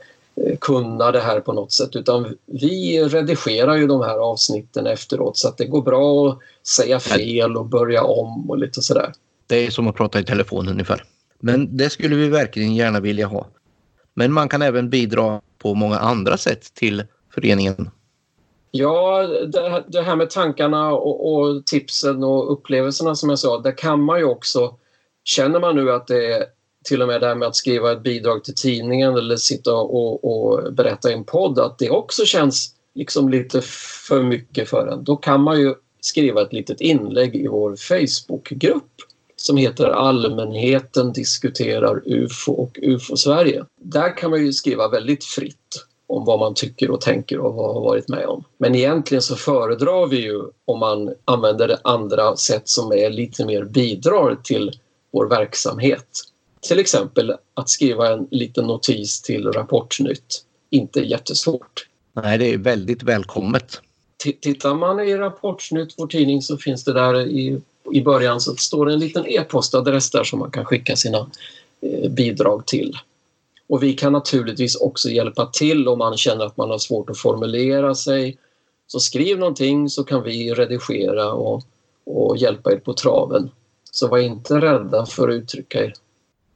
kunna 0.62 1.12
det 1.12 1.20
här 1.20 1.40
på 1.40 1.54
något 1.54 1.72
sätt 1.72 1.96
utan 1.96 2.36
vi 2.46 3.04
redigerar 3.04 3.76
ju 3.76 3.88
de 3.88 4.02
här 4.02 4.18
avsnitten 4.18 4.88
efteråt 4.88 5.38
så 5.38 5.48
att 5.48 5.58
det 5.58 5.66
går 5.66 5.82
bra 5.82 6.30
att 6.30 6.40
säga 6.68 7.00
fel 7.00 7.58
och 7.58 7.66
börja 7.66 8.04
om 8.04 8.50
och 8.50 8.58
lite 8.58 8.82
sådär. 8.82 9.14
Det 9.48 9.66
är 9.68 9.72
som 9.72 9.88
att 9.88 9.96
prata 9.96 10.20
i 10.20 10.24
telefon 10.24 10.68
ungefär. 10.68 11.04
Men 11.40 11.78
det 11.78 11.90
skulle 11.90 12.16
vi 12.16 12.30
verkligen 12.30 12.76
gärna 12.76 13.00
vilja 13.00 13.28
ha. 13.28 13.48
Men 14.14 14.34
man 14.34 14.50
kan 14.50 14.62
även 14.62 14.90
bidra 14.90 15.42
på 15.58 15.76
många 15.76 15.98
andra 15.98 16.38
sätt 16.38 16.74
till 16.74 17.04
föreningen. 17.34 17.90
Ja, 18.72 19.28
det, 19.88 20.02
här 20.02 20.16
med 20.16 20.30
tankarna 20.30 20.92
och, 20.92 21.34
och, 21.34 21.66
tipsen 21.66 22.24
och 22.24 22.54
upplevelserna 22.54 23.16
som 23.16 23.30
jag 23.30 23.40
sa, 23.40 23.60
där 23.60 23.78
kan 23.78 24.04
man 24.04 24.20
ju 24.20 24.26
också... 24.26 24.76
Känner 25.24 25.60
man 25.60 25.76
nu 25.76 25.92
att 25.92 26.08
det 26.08 26.34
är 26.34 26.46
till 26.90 27.02
och 27.02 27.08
med 27.08 27.22
det 27.22 27.28
här 27.28 27.36
med 27.36 27.48
att 27.48 27.56
skriva 27.56 27.92
ett 27.92 28.04
bidrag 28.04 28.44
till 28.44 28.56
tidningen 28.56 29.18
eller 29.18 29.36
sitta 29.36 29.76
och, 29.76 30.24
och 30.24 30.74
berätta 30.74 31.12
i 31.12 31.14
en 31.14 31.24
podd, 31.24 31.60
att 31.60 31.78
det 31.78 31.90
också 31.90 32.26
känns 32.26 32.74
liksom 32.96 33.30
lite 33.30 33.62
för 34.08 34.24
mycket 34.24 34.70
för 34.70 34.88
en. 34.88 35.04
Då 35.04 35.16
kan 35.16 35.42
man 35.42 35.60
ju 35.60 35.76
skriva 36.02 36.42
ett 36.42 36.54
litet 36.54 36.82
inlägg 36.82 37.36
i 37.36 37.48
vår 37.48 37.76
Facebookgrupp 37.76 38.92
som 39.36 39.58
heter 39.58 39.86
Allmänheten 39.86 41.14
diskuterar 41.14 42.02
UFO 42.06 42.52
och 42.54 42.80
UFO-Sverige. 42.82 43.66
Där 43.82 44.18
kan 44.18 44.30
man 44.30 44.46
ju 44.46 44.54
skriva 44.54 44.88
väldigt 44.88 45.24
fritt 45.24 45.86
om 46.08 46.26
vad 46.26 46.40
man 46.40 46.54
tycker 46.54 46.92
och 46.92 47.02
tänker 47.02 47.40
och 47.40 47.54
vad 47.54 47.68
man 47.68 47.76
har 47.76 47.82
varit 47.82 48.08
med 48.08 48.26
om. 48.26 48.44
Men 48.58 48.76
egentligen 48.76 49.22
så 49.22 49.36
föredrar 49.36 50.08
vi 50.08 50.18
ju 50.22 50.42
om 50.66 50.80
man 50.80 51.14
använder 51.26 51.78
andra 51.84 52.36
sätt 52.36 52.70
som 52.70 52.92
är 52.92 53.10
lite 53.10 53.46
mer 53.46 53.64
bidrar 53.64 54.38
till 54.44 54.72
vår 55.14 55.30
verksamhet. 55.30 56.08
Till 56.62 56.80
exempel 56.80 57.34
att 57.54 57.70
skriva 57.70 58.14
en 58.14 58.28
liten 58.32 58.68
notis 58.68 59.22
till 59.22 59.52
Rapportnytt. 59.52 60.46
Inte 60.70 61.00
jättesvårt. 61.00 61.88
Nej, 62.14 62.38
det 62.38 62.54
är 62.54 62.58
väldigt 62.58 63.04
välkommet. 63.04 63.82
Tittar 64.42 64.76
man 64.76 65.00
i 65.00 65.16
Rapportsnytt, 65.16 65.94
vår 65.98 66.08
tidning, 66.08 66.42
så 66.42 66.58
finns 66.58 66.84
det 66.84 66.94
där 66.94 67.28
i, 67.28 67.62
i 67.92 68.02
början 68.02 68.42
så 68.42 68.56
står 68.56 68.86
det 68.86 68.94
en 68.94 69.00
liten 69.00 69.26
e-postadress 69.28 70.12
där 70.12 70.24
som 70.24 70.40
man 70.40 70.52
kan 70.52 70.66
skicka 70.66 70.96
sina 70.96 71.30
eh, 71.82 72.10
bidrag 72.10 72.66
till. 72.66 72.98
Och 73.68 73.84
vi 73.84 73.94
kan 73.94 74.14
naturligtvis 74.14 74.76
också 74.76 75.10
hjälpa 75.10 75.46
till 75.46 75.88
om 75.88 75.98
man 75.98 76.18
känner 76.18 76.46
att 76.46 76.58
man 76.58 76.70
har 76.70 76.78
svårt 76.78 77.10
att 77.10 77.18
formulera 77.18 77.96
sig. 77.96 78.38
Så 78.88 79.00
skriv 79.00 79.40
någonting 79.40 79.90
så 79.90 80.04
kan 80.04 80.24
vi 80.24 80.54
redigera 80.54 81.32
och, 81.34 81.64
och 82.04 82.38
hjälpa 82.38 82.72
er 82.72 82.78
på 82.78 82.94
traven. 82.94 83.50
Så 83.92 84.08
var 84.08 84.18
inte 84.18 84.62
rädda 84.62 85.06
för 85.06 85.30
att 85.30 85.34
uttrycka 85.34 85.84
er. 85.84 85.94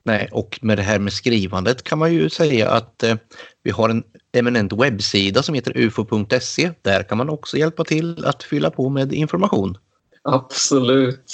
Nej, 0.05 0.29
och 0.31 0.59
med 0.61 0.77
det 0.77 0.81
här 0.81 0.99
med 0.99 1.13
skrivandet 1.13 1.83
kan 1.83 1.99
man 1.99 2.13
ju 2.13 2.29
säga 2.29 2.69
att 2.69 3.03
eh, 3.03 3.15
vi 3.63 3.71
har 3.71 3.89
en 3.89 4.03
eminent 4.31 4.73
webbsida 4.73 5.43
som 5.43 5.55
heter 5.55 5.77
ufo.se. 5.77 6.71
Där 6.81 7.03
kan 7.03 7.17
man 7.17 7.29
också 7.29 7.57
hjälpa 7.57 7.83
till 7.83 8.25
att 8.25 8.43
fylla 8.43 8.69
på 8.69 8.89
med 8.89 9.13
information. 9.13 9.77
Absolut. 10.21 11.31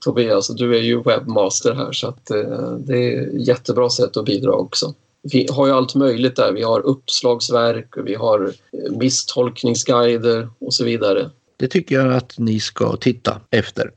Tobias, 0.00 0.48
du 0.48 0.76
är 0.76 0.82
ju 0.82 1.02
webbmaster 1.02 1.74
här 1.74 1.92
så 1.92 2.08
att 2.08 2.30
eh, 2.30 2.72
det 2.78 3.14
är 3.14 3.22
ett 3.22 3.46
jättebra 3.46 3.90
sätt 3.90 4.16
att 4.16 4.24
bidra 4.24 4.52
också. 4.52 4.94
Vi 5.22 5.46
har 5.50 5.66
ju 5.66 5.72
allt 5.72 5.94
möjligt 5.94 6.36
där. 6.36 6.52
Vi 6.52 6.62
har 6.62 6.80
uppslagsverk, 6.80 7.94
vi 8.04 8.14
har 8.14 8.46
eh, 8.46 8.96
misstolkningsguider 8.98 10.48
och 10.58 10.74
så 10.74 10.84
vidare. 10.84 11.30
Det 11.56 11.68
tycker 11.68 11.94
jag 11.94 12.12
att 12.12 12.38
ni 12.38 12.60
ska 12.60 12.96
titta 12.96 13.40
efter. 13.50 13.90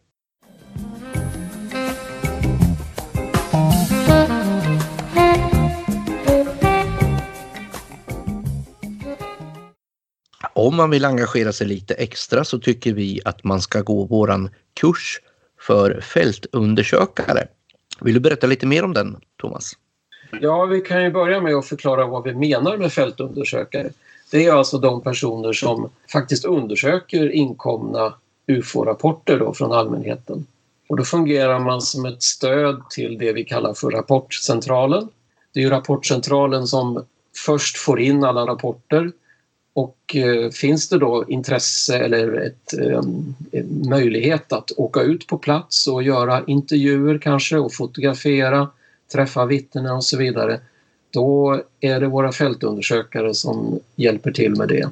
Om 10.66 10.76
man 10.76 10.90
vill 10.90 11.06
engagera 11.06 11.52
sig 11.52 11.68
lite 11.68 11.94
extra 11.94 12.44
så 12.44 12.60
tycker 12.60 12.94
vi 12.94 13.22
att 13.26 13.44
man 13.44 13.62
ska 13.62 13.82
gå 13.82 14.06
våran 14.06 14.50
kurs 14.74 15.22
för 15.60 16.02
fältundersökare. 16.02 17.48
Vill 18.02 18.14
du 18.14 18.20
berätta 18.20 18.48
lite 18.48 18.66
mer 18.66 18.84
om 18.84 18.94
den, 18.94 19.18
Thomas? 19.42 19.72
Ja, 20.42 20.66
vi 20.66 20.82
kan 20.82 21.04
ju 21.04 21.12
börja 21.12 21.42
med 21.42 21.56
att 21.56 21.66
förklara 21.66 22.06
vad 22.06 22.24
vi 22.24 22.36
menar 22.36 22.78
med 22.78 22.94
fältundersökare. 22.94 23.90
Det 24.32 24.46
är 24.46 24.54
alltså 24.54 24.78
de 24.78 25.02
personer 25.02 25.54
som 25.54 25.90
faktiskt 26.12 26.46
undersöker 26.46 27.32
inkomna 27.32 28.14
UFO-rapporter 28.48 29.54
från 29.54 29.72
allmänheten. 29.72 30.46
Och 30.90 30.98
då 30.98 31.04
fungerar 31.04 31.60
man 31.60 31.82
som 31.82 32.06
ett 32.06 32.24
stöd 32.24 32.90
till 32.90 33.18
det 33.18 33.34
vi 33.34 33.44
kallar 33.44 33.74
för 33.74 33.92
Rapportcentralen. 33.92 35.10
Det 35.54 35.60
är 35.60 35.64
ju 35.64 35.70
Rapportcentralen 35.70 36.68
som 36.68 37.06
först 37.46 37.78
får 37.78 38.00
in 38.00 38.24
alla 38.24 38.42
rapporter 38.42 39.12
och 39.76 40.16
eh, 40.16 40.50
finns 40.50 40.90
det 40.90 40.98
då 40.98 41.26
intresse 41.28 41.98
eller 41.98 42.34
ett, 42.34 42.74
eh, 42.80 43.02
en 43.52 43.90
möjlighet 43.90 44.54
att 44.54 44.72
åka 44.78 45.02
ut 45.02 45.28
på 45.28 45.38
plats 45.38 45.88
och 45.88 46.04
göra 46.04 46.44
intervjuer 46.48 47.18
kanske 47.18 47.58
och 47.58 47.74
fotografera, 47.74 48.70
träffa 49.14 49.46
vittnen 49.46 49.96
och 49.96 50.04
så 50.04 50.18
vidare, 50.18 50.60
då 51.10 51.62
är 51.80 52.00
det 52.00 52.08
våra 52.08 52.32
fältundersökare 52.32 53.34
som 53.34 53.80
hjälper 53.96 54.32
till 54.32 54.56
med 54.56 54.68
det. 54.68 54.90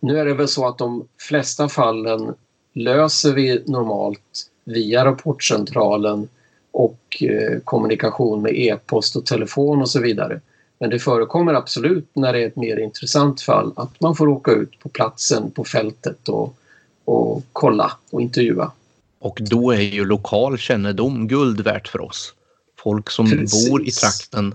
Nu 0.00 0.18
är 0.18 0.24
det 0.24 0.34
väl 0.34 0.48
så 0.48 0.66
att 0.66 0.78
de 0.78 1.04
flesta 1.18 1.68
fallen 1.68 2.34
löser 2.72 3.32
vi 3.32 3.62
normalt 3.66 4.50
via 4.64 5.04
rapportcentralen 5.04 6.28
och 6.70 7.22
eh, 7.22 7.58
kommunikation 7.64 8.42
med 8.42 8.52
e-post 8.58 9.16
och 9.16 9.26
telefon 9.26 9.80
och 9.80 9.90
så 9.90 10.00
vidare. 10.00 10.40
Men 10.82 10.90
det 10.90 10.98
förekommer 10.98 11.54
absolut 11.54 12.10
när 12.14 12.32
det 12.32 12.42
är 12.42 12.46
ett 12.46 12.56
mer 12.56 12.76
intressant 12.76 13.40
fall 13.40 13.72
att 13.76 14.00
man 14.00 14.16
får 14.16 14.28
åka 14.28 14.52
ut 14.52 14.78
på 14.78 14.88
platsen, 14.88 15.50
på 15.50 15.64
fältet 15.64 16.28
och, 16.28 16.56
och 17.04 17.42
kolla 17.52 17.92
och 18.10 18.20
intervjua. 18.20 18.72
Och 19.18 19.38
då 19.40 19.70
är 19.70 19.80
ju 19.80 20.04
lokal 20.04 20.58
kännedom 20.58 21.28
guld 21.28 21.60
värt 21.60 21.88
för 21.88 22.00
oss. 22.00 22.34
Folk 22.78 23.10
som 23.10 23.30
Precis. 23.30 23.70
bor 23.70 23.88
i 23.88 23.90
trakten 23.90 24.54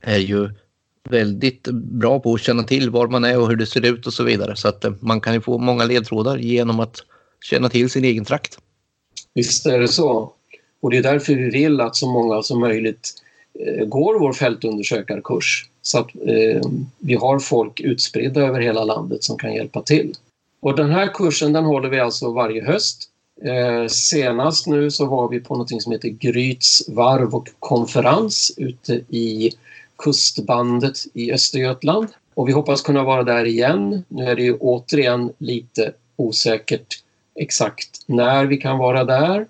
är 0.00 0.18
ju 0.18 0.50
väldigt 1.10 1.68
bra 1.72 2.20
på 2.20 2.34
att 2.34 2.40
känna 2.40 2.62
till 2.62 2.90
var 2.90 3.08
man 3.08 3.24
är 3.24 3.38
och 3.38 3.48
hur 3.48 3.56
det 3.56 3.66
ser 3.66 3.86
ut 3.86 4.06
och 4.06 4.12
så 4.12 4.24
vidare. 4.24 4.56
Så 4.56 4.68
att 4.68 4.84
eh, 4.84 4.92
man 5.00 5.20
kan 5.20 5.34
ju 5.34 5.40
få 5.40 5.58
många 5.58 5.84
ledtrådar 5.84 6.38
genom 6.38 6.80
att 6.80 6.96
känna 7.40 7.68
till 7.68 7.90
sin 7.90 8.04
egen 8.04 8.24
trakt. 8.24 8.58
Visst 9.34 9.66
är 9.66 9.78
det 9.78 9.88
så. 9.88 10.32
Och 10.80 10.90
det 10.90 10.96
är 10.96 11.02
därför 11.02 11.34
vi 11.34 11.50
vill 11.50 11.80
att 11.80 11.96
så 11.96 12.06
många 12.10 12.42
som 12.42 12.60
möjligt 12.60 13.22
Eh, 13.66 13.84
går 13.84 14.18
vår 14.18 14.32
fältundersökarkurs 14.32 15.68
så 15.82 15.98
att 15.98 16.10
eh, 16.26 16.62
vi 16.98 17.14
har 17.14 17.38
folk 17.38 17.80
utspridda 17.80 18.40
över 18.40 18.60
hela 18.60 18.84
landet 18.84 19.24
som 19.24 19.38
kan 19.38 19.54
hjälpa 19.54 19.82
till. 19.82 20.12
Och 20.60 20.76
den 20.76 20.90
här 20.90 21.06
kursen 21.14 21.52
den 21.52 21.64
håller 21.64 21.88
vi 21.88 22.00
alltså 22.00 22.32
varje 22.32 22.64
höst. 22.64 23.10
Eh, 23.44 23.86
senast 23.88 24.66
nu 24.66 24.90
så 24.90 25.06
var 25.06 25.28
vi 25.28 25.40
på 25.40 25.56
något 25.56 25.82
som 25.82 25.92
heter 25.92 26.08
Gryts 26.08 26.88
varv 26.88 27.34
och 27.34 27.48
konferens 27.58 28.52
ute 28.56 28.94
i 29.08 29.50
kustbandet 29.98 30.98
i 31.14 31.32
Östergötland. 31.32 32.08
Och 32.34 32.48
vi 32.48 32.52
hoppas 32.52 32.82
kunna 32.82 33.04
vara 33.04 33.22
där 33.22 33.44
igen. 33.44 34.04
Nu 34.08 34.24
är 34.24 34.36
det 34.36 34.42
ju 34.42 34.56
återigen 34.56 35.32
lite 35.38 35.92
osäkert 36.16 37.02
exakt 37.34 38.00
när 38.06 38.46
vi 38.46 38.56
kan 38.56 38.78
vara 38.78 39.04
där 39.04 39.46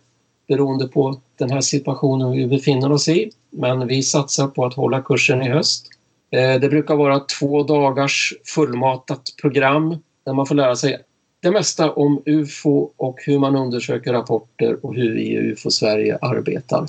beroende 0.46 0.88
på 0.88 1.20
den 1.36 1.50
här 1.50 1.60
situationen 1.60 2.32
vi 2.32 2.46
befinner 2.46 2.92
oss 2.92 3.08
i. 3.08 3.30
Men 3.50 3.86
vi 3.86 4.02
satsar 4.02 4.46
på 4.46 4.64
att 4.64 4.74
hålla 4.74 5.02
kursen 5.02 5.42
i 5.42 5.48
höst. 5.48 5.86
Eh, 6.30 6.60
det 6.60 6.68
brukar 6.68 6.94
vara 6.94 7.20
två 7.20 7.62
dagars 7.62 8.34
fullmatat 8.44 9.22
program 9.40 9.96
där 10.24 10.32
man 10.32 10.46
får 10.46 10.54
lära 10.54 10.76
sig 10.76 10.98
det 11.40 11.50
mesta 11.50 11.92
om 11.92 12.22
UFO 12.26 12.90
och 12.96 13.18
hur 13.26 13.38
man 13.38 13.56
undersöker 13.56 14.12
rapporter 14.12 14.86
och 14.86 14.94
hur 14.94 15.14
vi 15.14 15.22
i 15.22 15.36
UFO 15.36 15.70
Sverige 15.70 16.18
arbetar. 16.22 16.86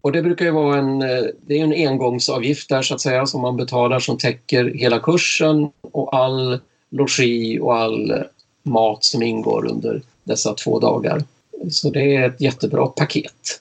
Och 0.00 0.12
det 0.12 0.22
brukar 0.22 0.44
ju 0.44 0.50
vara 0.50 0.78
en, 0.78 1.02
eh, 1.02 1.24
det 1.46 1.58
är 1.58 1.64
en 1.64 1.88
engångsavgift 1.88 2.68
där 2.68 2.82
så 2.82 2.94
att 2.94 3.00
säga 3.00 3.26
som 3.26 3.40
man 3.40 3.56
betalar 3.56 3.98
som 3.98 4.18
täcker 4.18 4.64
hela 4.64 4.98
kursen 4.98 5.70
och 5.80 6.16
all 6.16 6.58
logi 6.90 7.60
och 7.60 7.76
all 7.76 8.10
eh, 8.10 8.16
mat 8.62 9.04
som 9.04 9.22
ingår 9.22 9.66
under 9.70 10.02
dessa 10.24 10.54
två 10.54 10.80
dagar. 10.80 11.22
Så 11.70 11.90
det 11.90 12.16
är 12.16 12.28
ett 12.28 12.40
jättebra 12.40 12.86
paket. 12.86 13.60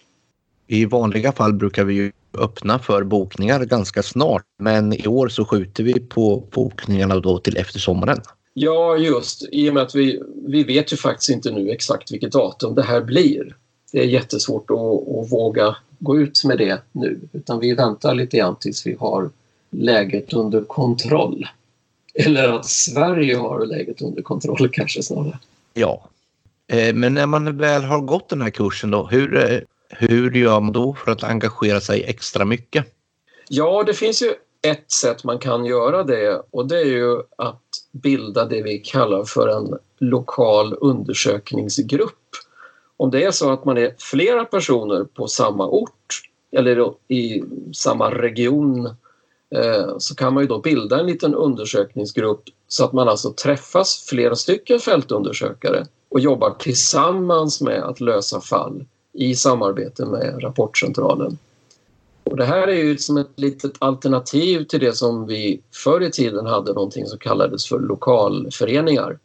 I 0.68 0.86
vanliga 0.86 1.32
fall 1.32 1.54
brukar 1.54 1.84
vi 1.84 1.94
ju 1.94 2.12
öppna 2.40 2.80
för 2.80 3.04
bokningar 3.04 3.66
ganska 3.66 4.04
snart 4.04 4.44
men 4.60 4.94
i 4.94 5.08
år 5.08 5.28
så 5.28 5.46
skjuter 5.46 5.84
vi 5.84 6.00
på 6.00 6.44
bokningarna 6.52 7.20
då 7.20 7.40
till 7.40 7.58
efter 7.58 7.80
sommaren. 7.80 8.22
Ja, 8.54 8.98
just 8.98 9.48
i 9.52 9.70
och 9.70 9.74
med 9.74 9.84
att 9.84 9.96
vi, 9.96 10.22
vi 10.48 10.64
vet 10.64 10.94
ju 10.94 10.98
faktiskt 10.98 11.30
inte 11.30 11.52
nu 11.52 11.70
exakt 11.70 12.12
vilket 12.12 12.32
datum 12.32 12.76
det 12.76 12.84
här 12.84 13.02
blir. 13.02 13.56
Det 13.92 14.00
är 14.00 14.06
jättesvårt 14.06 14.72
att, 14.72 14.78
att 14.78 15.32
våga 15.32 15.76
gå 16.00 16.20
ut 16.20 16.44
med 16.44 16.58
det 16.58 16.82
nu 16.92 17.20
utan 17.34 17.60
vi 17.60 17.74
väntar 17.74 18.16
lite 18.16 18.38
grann 18.38 18.56
tills 18.56 18.88
vi 18.88 18.96
har 19.00 19.30
läget 19.72 20.34
under 20.34 20.62
kontroll. 20.64 21.48
Eller 22.14 22.50
att 22.50 22.66
Sverige 22.66 23.36
har 23.36 23.66
läget 23.66 24.02
under 24.02 24.22
kontroll 24.22 24.70
kanske 24.70 25.04
snarare. 25.04 25.40
Ja, 25.74 26.10
Eh, 26.68 26.94
men 26.94 27.14
när 27.14 27.26
man 27.26 27.58
väl 27.58 27.84
har 27.84 28.02
gått 28.02 28.30
den 28.30 28.42
här 28.42 28.50
kursen 28.50 28.92
då, 28.92 29.08
hur, 29.08 29.52
eh, 29.52 29.60
hur 29.90 30.32
gör 30.32 30.60
man 30.60 30.74
då 30.74 30.94
för 30.94 31.12
att 31.12 31.24
engagera 31.24 31.82
sig 31.82 32.04
extra 32.04 32.46
mycket? 32.46 32.86
Ja, 33.50 33.84
det 33.84 33.94
finns 33.94 34.22
ju 34.22 34.34
ett 34.68 34.92
sätt 34.92 35.24
man 35.24 35.40
kan 35.40 35.66
göra 35.66 36.04
det 36.04 36.42
och 36.52 36.68
det 36.68 36.80
är 36.80 36.86
ju 36.86 37.22
att 37.38 37.62
bilda 37.92 38.46
det 38.46 38.62
vi 38.62 38.80
kallar 38.80 39.24
för 39.24 39.48
en 39.48 39.78
lokal 40.00 40.78
undersökningsgrupp. 40.82 42.20
Om 42.98 43.12
det 43.12 43.24
är 43.24 43.32
så 43.32 43.52
att 43.52 43.66
man 43.66 43.78
är 43.78 43.96
flera 44.00 44.46
personer 44.46 45.04
på 45.04 45.28
samma 45.28 45.68
ort 45.68 46.22
eller 46.52 46.94
i 47.08 47.44
samma 47.74 48.12
region 48.12 48.86
eh, 49.56 49.98
så 49.98 50.16
kan 50.16 50.34
man 50.34 50.44
ju 50.44 50.48
då 50.48 50.60
bilda 50.60 51.00
en 51.00 51.08
liten 51.08 51.36
undersökningsgrupp 51.36 52.44
så 52.68 52.86
att 52.86 52.94
man 52.94 53.10
alltså 53.10 53.34
träffas 53.34 54.06
flera 54.10 54.36
stycken 54.36 54.80
fältundersökare 54.80 55.86
och 56.10 56.20
jobbar 56.20 56.56
tillsammans 56.60 57.62
med 57.62 57.84
att 57.84 58.00
lösa 58.00 58.42
fall 58.42 58.86
i 59.16 59.36
samarbete 59.36 60.06
med 60.06 60.44
Rapportcentralen. 60.44 61.38
Och 62.24 62.38
det 62.38 62.46
här 62.46 62.68
är 62.68 62.84
ju 62.84 62.98
som 62.98 63.18
ett 63.18 63.32
litet 63.36 63.74
alternativ 63.80 64.64
till 64.64 64.80
det 64.80 64.94
som 64.94 65.28
vi 65.28 65.62
förr 65.74 66.02
i 66.02 66.12
tiden 66.12 66.46
hade 66.46 66.74
någonting 66.74 67.06
som 67.06 67.20
kallades 67.20 67.66
för 67.66 67.80
lokalföreningar. 67.80 69.20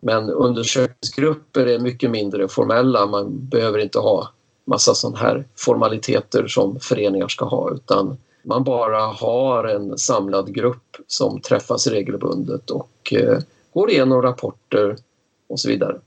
Men 0.00 0.30
undersökningsgrupper 0.30 1.66
är 1.66 1.78
mycket 1.78 2.10
mindre 2.10 2.48
formella. 2.48 3.06
Man 3.06 3.48
behöver 3.48 3.78
inte 3.78 3.98
ha 3.98 4.30
massa 4.64 4.94
sådana 4.94 5.18
här 5.18 5.44
formaliteter 5.56 6.46
som 6.46 6.80
föreningar 6.80 7.28
ska 7.28 7.44
ha 7.44 7.74
utan 7.74 8.16
man 8.42 8.64
bara 8.64 9.00
har 9.00 9.64
en 9.64 9.98
samlad 9.98 10.54
grupp 10.54 10.96
som 11.06 11.40
träffas 11.40 11.86
regelbundet 11.86 12.70
och 12.70 13.12
eh, 13.12 13.38
går 13.72 13.90
igenom 13.90 14.22
rapporter 14.22 14.96
och 15.48 15.60
så 15.60 15.68
vidare. 15.68 16.00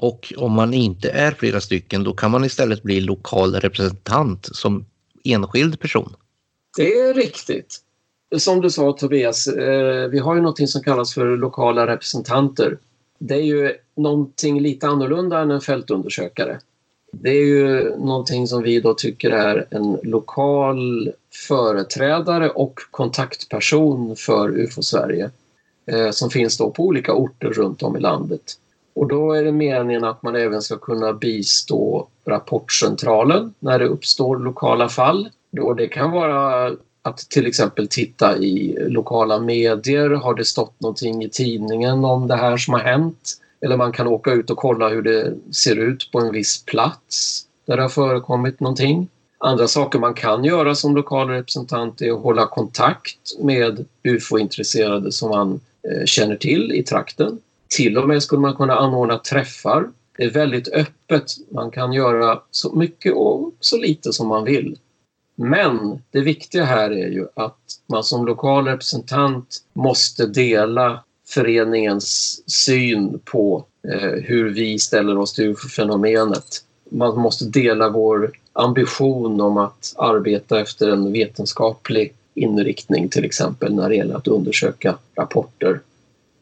Och 0.00 0.32
om 0.36 0.52
man 0.52 0.74
inte 0.74 1.10
är 1.10 1.32
flera 1.32 1.60
stycken 1.60 2.04
då 2.04 2.12
kan 2.12 2.30
man 2.30 2.44
istället 2.44 2.82
bli 2.82 3.00
lokal 3.00 3.54
representant 3.54 4.48
som 4.52 4.84
enskild 5.24 5.80
person. 5.80 6.14
Det 6.76 6.98
är 6.98 7.14
riktigt. 7.14 7.80
Som 8.38 8.60
du 8.60 8.70
sa 8.70 8.92
Tobias, 8.92 9.46
eh, 9.46 10.08
vi 10.08 10.18
har 10.18 10.34
ju 10.34 10.40
någonting 10.40 10.68
som 10.68 10.82
kallas 10.82 11.14
för 11.14 11.36
lokala 11.36 11.86
representanter. 11.86 12.78
Det 13.18 13.34
är 13.34 13.42
ju 13.42 13.76
någonting 13.96 14.60
lite 14.60 14.88
annorlunda 14.88 15.38
än 15.38 15.50
en 15.50 15.60
fältundersökare. 15.60 16.60
Det 17.12 17.30
är 17.30 17.44
ju 17.44 17.96
någonting 17.96 18.46
som 18.46 18.62
vi 18.62 18.80
då 18.80 18.94
tycker 18.94 19.30
är 19.30 19.66
en 19.70 19.98
lokal 20.02 21.12
företrädare 21.48 22.50
och 22.50 22.80
kontaktperson 22.90 24.16
för 24.16 24.58
UFO 24.58 24.82
Sverige 24.82 25.30
eh, 25.86 26.10
som 26.10 26.30
finns 26.30 26.58
då 26.58 26.70
på 26.70 26.84
olika 26.84 27.12
orter 27.12 27.48
runt 27.48 27.82
om 27.82 27.96
i 27.96 28.00
landet. 28.00 28.56
Och 28.94 29.08
då 29.08 29.32
är 29.32 29.44
det 29.44 29.52
meningen 29.52 30.04
att 30.04 30.22
man 30.22 30.36
även 30.36 30.62
ska 30.62 30.76
kunna 30.76 31.12
bistå 31.12 32.08
Rapportcentralen 32.24 33.54
när 33.58 33.78
det 33.78 33.86
uppstår 33.86 34.38
lokala 34.38 34.88
fall. 34.88 35.28
Och 35.60 35.76
det 35.76 35.88
kan 35.88 36.10
vara 36.10 36.72
att 37.02 37.18
till 37.18 37.46
exempel 37.46 37.88
titta 37.88 38.36
i 38.38 38.76
lokala 38.88 39.40
medier. 39.40 40.10
Har 40.10 40.34
det 40.34 40.44
stått 40.44 40.80
någonting 40.80 41.24
i 41.24 41.28
tidningen 41.28 42.04
om 42.04 42.26
det 42.26 42.36
här 42.36 42.56
som 42.56 42.74
har 42.74 42.80
hänt? 42.80 43.36
Eller 43.60 43.76
man 43.76 43.92
kan 43.92 44.06
åka 44.06 44.32
ut 44.32 44.50
och 44.50 44.56
kolla 44.56 44.88
hur 44.88 45.02
det 45.02 45.34
ser 45.54 45.76
ut 45.76 46.10
på 46.12 46.20
en 46.20 46.32
viss 46.32 46.64
plats 46.64 47.46
där 47.66 47.76
det 47.76 47.82
har 47.82 47.88
förekommit 47.88 48.60
någonting. 48.60 49.08
Andra 49.38 49.68
saker 49.68 49.98
man 49.98 50.14
kan 50.14 50.44
göra 50.44 50.74
som 50.74 50.96
lokal 50.96 51.28
representant 51.28 52.00
är 52.00 52.12
att 52.12 52.22
hålla 52.22 52.46
kontakt 52.46 53.38
med 53.40 53.84
UFO-intresserade 54.02 55.12
som 55.12 55.30
man 55.30 55.60
eh, 55.90 56.04
känner 56.04 56.36
till 56.36 56.72
i 56.72 56.82
trakten. 56.82 57.38
Till 57.76 57.98
och 57.98 58.08
med 58.08 58.22
skulle 58.22 58.40
man 58.40 58.56
kunna 58.56 58.74
anordna 58.74 59.18
träffar. 59.18 59.90
Det 60.16 60.24
är 60.24 60.30
väldigt 60.30 60.68
öppet. 60.68 61.24
Man 61.50 61.70
kan 61.70 61.92
göra 61.92 62.40
så 62.50 62.72
mycket 62.72 63.12
och 63.14 63.52
så 63.60 63.76
lite 63.76 64.12
som 64.12 64.28
man 64.28 64.44
vill. 64.44 64.78
Men 65.34 66.02
det 66.10 66.20
viktiga 66.20 66.64
här 66.64 66.90
är 66.90 67.08
ju 67.08 67.26
att 67.34 67.58
man 67.86 68.04
som 68.04 68.26
lokal 68.26 68.66
representant 68.66 69.58
måste 69.72 70.26
dela 70.26 71.04
föreningens 71.28 72.42
syn 72.46 73.20
på 73.24 73.64
eh, 73.88 74.22
hur 74.22 74.50
vi 74.50 74.78
ställer 74.78 75.18
oss 75.18 75.32
till 75.32 75.56
fenomenet. 75.56 76.64
Man 76.90 77.18
måste 77.18 77.44
dela 77.44 77.88
vår 77.88 78.32
ambition 78.52 79.40
om 79.40 79.56
att 79.56 79.94
arbeta 79.98 80.60
efter 80.60 80.88
en 80.88 81.12
vetenskaplig 81.12 82.12
inriktning 82.34 83.08
till 83.08 83.24
exempel 83.24 83.74
när 83.74 83.88
det 83.88 83.94
gäller 83.96 84.14
att 84.14 84.28
undersöka 84.28 84.96
rapporter. 85.14 85.80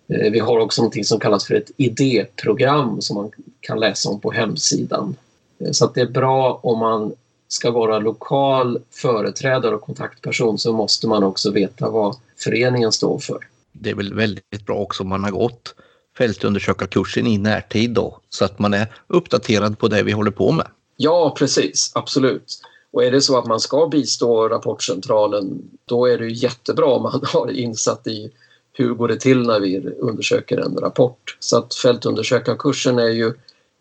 Eh, 0.09 0.31
vi 0.31 0.39
har 0.39 0.59
också 0.59 0.83
något 0.83 1.07
som 1.07 1.21
kallas 1.21 1.47
för 1.47 1.55
ett 1.55 1.71
idéprogram 1.77 3.01
som 3.01 3.17
man 3.17 3.31
kan 3.61 3.81
läsa 3.81 4.09
om 4.09 4.21
på 4.21 4.31
hemsidan. 4.31 5.17
Eh, 5.59 5.71
så 5.71 5.85
att 5.85 5.95
det 5.95 6.01
är 6.01 6.07
bra 6.07 6.61
om 6.63 6.79
man 6.79 7.13
ska 7.49 7.71
vara 7.71 7.99
lokal 7.99 8.79
företrädare 8.91 9.75
och 9.75 9.83
kontaktperson 9.83 10.59
så 10.59 10.73
måste 10.73 11.09
man 11.09 11.23
också 11.23 11.51
veta 11.51 11.91
vad 11.91 12.17
föreningen 12.37 12.93
står 12.93 13.19
för. 13.19 13.39
Det 13.73 13.91
är 13.91 13.95
väl 13.95 14.15
väldigt 14.15 14.67
bra 14.67 14.77
också 14.77 15.03
om 15.03 15.09
man 15.09 15.25
har 15.25 15.31
gått 15.31 15.75
fältundersökarkursen 16.19 17.27
i 17.27 17.39
närtid 17.39 17.91
då 17.91 18.21
så 18.29 18.45
att 18.45 18.59
man 18.59 18.75
är 18.75 18.87
uppdaterad 19.07 19.79
på 19.79 19.89
det 19.89 20.03
vi 20.03 20.13
håller 20.13 20.31
på 20.31 20.53
med. 20.53 20.67
Ja, 20.97 21.35
precis, 21.39 21.93
absolut. 21.95 22.61
Och 22.91 23.05
är 23.05 23.11
det 23.11 23.21
så 23.21 23.39
att 23.39 23.47
man 23.47 23.61
ska 23.61 23.87
bistå 23.87 24.49
rapportcentralen 24.49 25.71
då 25.85 26.07
är 26.07 26.19
det 26.19 26.29
jättebra 26.29 26.87
om 26.87 27.03
man 27.03 27.21
har 27.33 27.51
insatt 27.51 28.07
i 28.07 28.31
hur 28.79 28.95
går 28.95 29.09
det 29.09 29.17
till 29.17 29.43
när 29.43 29.61
vi 29.61 29.91
undersöker 29.99 30.59
en 30.59 30.77
rapport. 30.77 31.37
Så 31.39 31.59
att 31.59 31.75
fältundersökarkursen 31.75 32.99
är 32.99 33.09
ju 33.09 33.33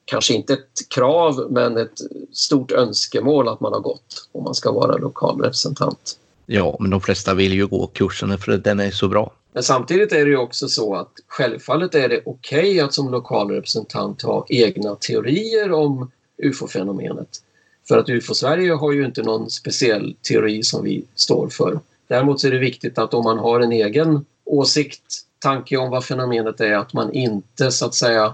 kanske 0.05 0.33
inte 0.33 0.53
ett 0.53 0.89
krav 0.89 1.47
men 1.49 1.77
ett 1.77 1.99
stort 2.31 2.71
önskemål 2.71 3.47
att 3.47 3.59
man 3.59 3.73
har 3.73 3.79
gått 3.79 4.29
om 4.31 4.43
man 4.43 4.55
ska 4.55 4.71
vara 4.71 4.97
lokal 4.97 5.41
representant. 5.41 6.17
Ja, 6.45 6.77
men 6.79 6.89
de 6.89 7.01
flesta 7.01 7.33
vill 7.33 7.53
ju 7.53 7.67
gå 7.67 7.87
kursen 7.87 8.37
för 8.37 8.57
den 8.57 8.79
är 8.79 8.91
så 8.91 9.07
bra. 9.07 9.33
Men 9.53 9.63
samtidigt 9.63 10.11
är 10.11 10.25
det 10.25 10.31
ju 10.31 10.37
också 10.37 10.67
så 10.67 10.95
att 10.95 11.11
självfallet 11.27 11.95
är 11.95 12.09
det 12.09 12.21
okej 12.25 12.59
okay 12.59 12.79
att 12.79 12.93
som 12.93 13.11
lokal 13.11 13.51
representant 13.51 14.21
ha 14.21 14.45
egna 14.49 14.95
teorier 14.95 15.71
om 15.71 16.11
ufo-fenomenet. 16.37 17.41
För 17.87 17.97
att 17.97 18.09
UFO-Sverige 18.09 18.73
har 18.73 18.91
ju 18.91 19.05
inte 19.05 19.23
någon 19.23 19.49
speciell 19.49 20.15
teori 20.21 20.63
som 20.63 20.83
vi 20.83 21.03
står 21.15 21.49
för. 21.49 21.79
Däremot 22.07 22.43
är 22.43 22.51
det 22.51 22.59
viktigt 22.59 22.97
att 22.97 23.13
om 23.13 23.23
man 23.23 23.37
har 23.37 23.59
en 23.59 23.71
egen 23.71 24.25
åsikt, 24.47 25.03
tanke 25.39 25.77
om 25.77 25.89
vad 25.89 26.05
fenomenet 26.05 26.61
är, 26.61 26.75
att 26.75 26.93
man 26.93 27.13
inte 27.13 27.71
så 27.71 27.85
att 27.85 27.95
säga 27.95 28.33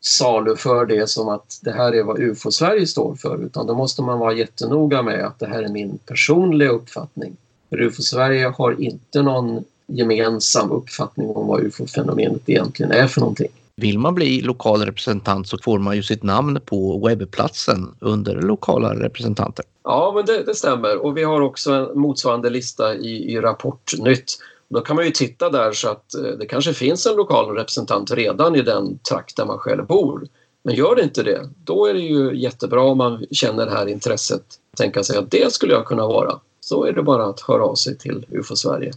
saluför 0.00 0.86
det 0.86 1.10
som 1.10 1.28
att 1.28 1.60
det 1.62 1.72
här 1.72 1.94
är 1.94 2.02
vad 2.02 2.18
UFO-Sverige 2.18 2.86
står 2.86 3.14
för 3.14 3.44
utan 3.44 3.66
då 3.66 3.74
måste 3.74 4.02
man 4.02 4.18
vara 4.18 4.32
jättenoga 4.32 5.02
med 5.02 5.26
att 5.26 5.38
det 5.38 5.46
här 5.46 5.62
är 5.62 5.68
min 5.68 5.98
personliga 5.98 6.68
uppfattning. 6.68 7.36
För 7.70 7.80
UFO-Sverige 7.80 8.46
har 8.46 8.82
inte 8.82 9.22
någon 9.22 9.64
gemensam 9.86 10.70
uppfattning 10.70 11.30
om 11.30 11.46
vad 11.46 11.60
UFO-fenomenet 11.60 12.42
egentligen 12.46 12.92
är 12.92 13.06
för 13.06 13.20
någonting. 13.20 13.48
Vill 13.76 13.98
man 13.98 14.14
bli 14.14 14.40
lokal 14.40 14.84
representant 14.84 15.48
så 15.48 15.58
får 15.58 15.78
man 15.78 15.96
ju 15.96 16.02
sitt 16.02 16.22
namn 16.22 16.60
på 16.64 16.98
webbplatsen 16.98 17.94
under 18.00 18.42
lokala 18.42 18.94
representanter. 18.94 19.64
Ja, 19.84 20.12
men 20.14 20.26
det, 20.26 20.42
det 20.42 20.54
stämmer 20.54 21.04
och 21.04 21.16
vi 21.16 21.24
har 21.24 21.40
också 21.40 21.72
en 21.72 21.98
motsvarande 21.98 22.50
lista 22.50 22.94
i, 22.94 23.32
i 23.34 23.40
Rapportnytt. 23.40 24.38
Då 24.68 24.80
kan 24.80 24.96
man 24.96 25.04
ju 25.04 25.10
titta 25.10 25.50
där 25.50 25.72
så 25.72 25.88
att 25.88 26.14
eh, 26.14 26.22
det 26.22 26.46
kanske 26.46 26.74
finns 26.74 27.06
en 27.06 27.16
lokal 27.16 27.56
representant 27.56 28.10
redan 28.10 28.56
i 28.56 28.62
den 28.62 28.98
trakt 28.98 29.36
där 29.36 29.46
man 29.46 29.58
själv 29.58 29.86
bor. 29.86 30.28
Men 30.64 30.74
gör 30.74 30.96
det 30.96 31.02
inte 31.02 31.22
det, 31.22 31.48
då 31.64 31.86
är 31.86 31.94
det 31.94 32.00
ju 32.00 32.40
jättebra 32.40 32.82
om 32.82 32.98
man 32.98 33.26
känner 33.30 33.66
det 33.66 33.72
här 33.72 33.86
intresset. 33.86 34.44
Tänka 34.76 35.02
sig 35.02 35.18
att 35.18 35.30
det 35.30 35.52
skulle 35.52 35.72
jag 35.72 35.84
kunna 35.84 36.06
vara. 36.06 36.40
Så 36.60 36.84
är 36.84 36.92
det 36.92 37.02
bara 37.02 37.26
att 37.26 37.40
höra 37.40 37.64
av 37.64 37.74
sig 37.74 37.98
till 37.98 38.26
UFO 38.30 38.56
Sverige. 38.56 38.92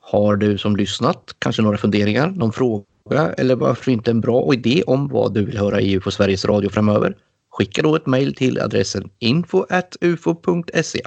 Har 0.00 0.36
du 0.36 0.58
som 0.58 0.76
lyssnat 0.76 1.36
kanske 1.38 1.62
några 1.62 1.78
funderingar, 1.78 2.30
någon 2.36 2.52
fråga 2.52 2.84
eller 3.12 3.56
varför 3.56 3.90
inte 3.90 4.10
en 4.10 4.20
bra 4.20 4.54
idé 4.54 4.82
om 4.86 5.08
vad 5.08 5.34
du 5.34 5.44
vill 5.44 5.58
höra 5.58 5.80
i 5.80 5.96
UFO 5.96 6.10
Sveriges 6.10 6.44
Radio 6.44 6.70
framöver? 6.70 7.16
Skicka 7.50 7.82
då 7.82 7.96
ett 7.96 8.06
mejl 8.06 8.34
till 8.34 8.60
adressen 8.60 9.10
info.ufo.se. 9.18 11.00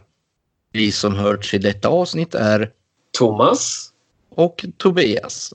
Vi 0.71 0.91
som 0.91 1.15
hörts 1.15 1.53
i 1.53 1.57
detta 1.57 1.87
avsnitt 1.87 2.35
är 2.35 2.71
Thomas 3.17 3.89
och 4.29 4.65
Tobias. 4.77 5.53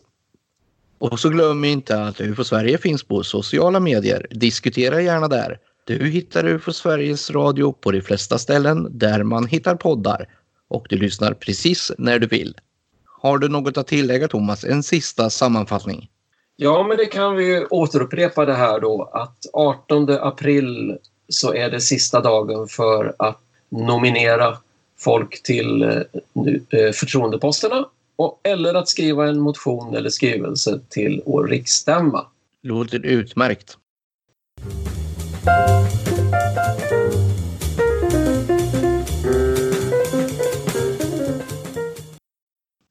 Och 0.98 1.20
så 1.20 1.28
glöm 1.28 1.64
inte 1.64 2.02
att 2.02 2.20
UFO 2.20 2.44
Sverige 2.44 2.78
finns 2.78 3.02
på 3.02 3.22
sociala 3.22 3.80
medier. 3.80 4.26
Diskutera 4.30 5.02
gärna 5.02 5.28
där. 5.28 5.58
Du 5.86 6.08
hittar 6.08 6.46
UFO 6.46 6.72
Sveriges 6.72 7.30
Radio 7.30 7.72
på 7.72 7.90
de 7.90 8.00
flesta 8.00 8.38
ställen 8.38 8.98
där 8.98 9.22
man 9.22 9.46
hittar 9.46 9.74
poddar 9.74 10.28
och 10.68 10.86
du 10.88 10.96
lyssnar 10.96 11.34
precis 11.34 11.92
när 11.98 12.18
du 12.18 12.26
vill. 12.26 12.56
Har 13.04 13.38
du 13.38 13.48
något 13.48 13.76
att 13.76 13.86
tillägga 13.86 14.28
Thomas? 14.28 14.64
En 14.64 14.82
sista 14.82 15.30
sammanfattning. 15.30 16.08
Ja, 16.56 16.86
men 16.88 16.96
det 16.96 17.06
kan 17.06 17.36
vi 17.36 17.64
återupprepa 17.64 18.44
det 18.44 18.54
här 18.54 18.80
då 18.80 19.10
att 19.12 19.46
18 19.52 20.10
april 20.10 20.98
så 21.28 21.54
är 21.54 21.70
det 21.70 21.80
sista 21.80 22.20
dagen 22.20 22.68
för 22.68 23.14
att 23.18 23.40
nominera 23.68 24.58
folk 24.98 25.42
till 25.42 25.82
eh, 25.82 25.88
eh, 26.70 26.92
förtroendeposterna 26.92 27.88
och, 28.16 28.40
eller 28.42 28.74
att 28.74 28.88
skriva 28.88 29.28
en 29.28 29.40
motion 29.40 29.96
eller 29.96 30.10
skrivelse 30.10 30.80
till 30.88 31.22
vår 31.26 31.46
riksstämma. 31.46 32.26
Låter 32.62 33.06
utmärkt. 33.06 33.76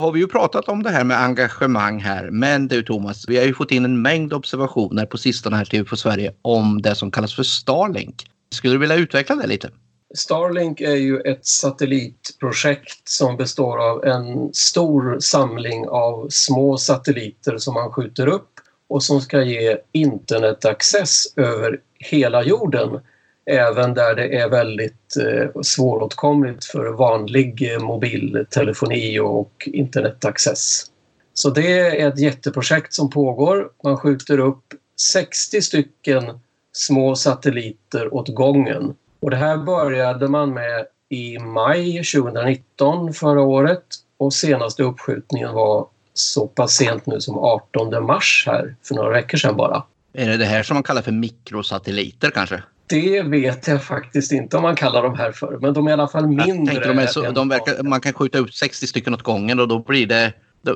Har 0.03 0.11
vi 0.11 0.19
ju 0.19 0.27
pratat 0.27 0.67
om 0.67 0.83
det 0.83 0.89
här 0.89 1.03
med 1.03 1.21
engagemang 1.21 1.99
här. 1.99 2.29
Men 2.31 2.67
du 2.67 2.83
Thomas, 2.83 3.25
vi 3.27 3.37
har 3.37 3.45
ju 3.45 3.53
fått 3.53 3.71
in 3.71 3.85
en 3.85 4.01
mängd 4.01 4.33
observationer 4.33 5.05
på 5.05 5.17
sistone 5.17 5.55
här 5.55 5.65
till 5.65 5.85
på 5.85 5.95
Sverige 5.95 6.33
om 6.41 6.81
det 6.81 6.95
som 6.95 7.11
kallas 7.11 7.35
för 7.35 7.43
Starlink. 7.43 8.25
Skulle 8.51 8.73
du 8.73 8.77
vilja 8.77 8.95
utveckla 8.95 9.35
det 9.35 9.47
lite? 9.47 9.69
Starlink 10.15 10.81
är 10.81 10.95
ju 10.95 11.19
ett 11.19 11.45
satellitprojekt 11.45 13.09
som 13.09 13.37
består 13.37 13.77
av 13.89 14.05
en 14.05 14.53
stor 14.53 15.19
samling 15.19 15.87
av 15.87 16.27
små 16.29 16.77
satelliter 16.77 17.57
som 17.57 17.73
man 17.73 17.91
skjuter 17.91 18.27
upp 18.27 18.49
och 18.89 19.03
som 19.03 19.21
ska 19.21 19.43
ge 19.43 19.77
internetaccess 19.91 21.33
över 21.35 21.79
hela 21.99 22.43
jorden 22.43 22.99
även 23.45 23.93
där 23.93 24.15
det 24.15 24.38
är 24.38 24.49
väldigt 24.49 25.17
eh, 25.17 25.62
svåråtkomligt 25.62 26.65
för 26.65 26.91
vanlig 26.91 27.73
eh, 27.73 27.79
mobiltelefoni 27.79 29.19
och 29.19 29.69
internetaccess. 29.73 30.86
Så 31.34 31.49
det 31.49 31.79
är 31.79 32.08
ett 32.08 32.19
jätteprojekt 32.19 32.93
som 32.93 33.10
pågår. 33.10 33.69
Man 33.84 33.97
skjuter 33.97 34.39
upp 34.39 34.63
60 35.13 35.62
stycken 35.62 36.39
små 36.71 37.15
satelliter 37.15 38.13
åt 38.13 38.27
gången. 38.27 38.95
Och 39.19 39.29
det 39.29 39.38
här 39.38 39.58
började 39.58 40.27
man 40.27 40.53
med 40.53 40.86
i 41.10 41.39
maj 41.39 42.03
2019 42.03 43.13
förra 43.13 43.41
året 43.41 43.84
och 44.17 44.34
senaste 44.34 44.84
uppskjutningen 44.84 45.53
var 45.53 45.88
så 46.13 46.47
pass 46.47 46.73
sent 46.73 47.06
nu 47.06 47.21
som 47.21 47.38
18 47.38 48.06
mars 48.06 48.43
här 48.47 48.75
för 48.84 48.95
några 48.95 49.10
veckor 49.10 49.38
sedan 49.38 49.58
bara. 49.58 49.84
Är 50.13 50.29
det 50.29 50.38
det 50.38 50.45
här 50.45 50.63
som 50.63 50.75
man 50.75 50.84
kallar 50.84 51.01
för 51.01 51.12
mikrosatelliter 51.12 52.32
kanske? 52.32 52.63
Det 52.88 53.22
vet 53.22 53.67
jag 53.67 53.84
faktiskt 53.84 54.32
inte 54.32 54.58
om 54.58 54.63
man 54.63 54.76
kallar 54.76 55.04
dem 55.04 55.15
här 55.15 55.32
för, 55.32 55.58
men 55.62 55.74
de 55.74 55.88
är 55.88 55.91
i 55.91 55.93
alla 55.93 56.08
fall 56.08 56.28
mindre. 56.28 56.88
de 56.88 57.00
är 57.00 57.08
så, 57.08 57.32
de 57.32 57.50
verkar, 57.50 57.84
man 57.84 58.02
kan 58.02 58.13
skjuta 58.13 58.38
ut 58.38 58.56
60 58.56 58.88
stycken 58.88 59.13
åt 59.13 59.24
gången 59.24 59.60
och 59.60 59.67
då 59.67 59.80
blir 59.80 60.08
det... 60.08 60.34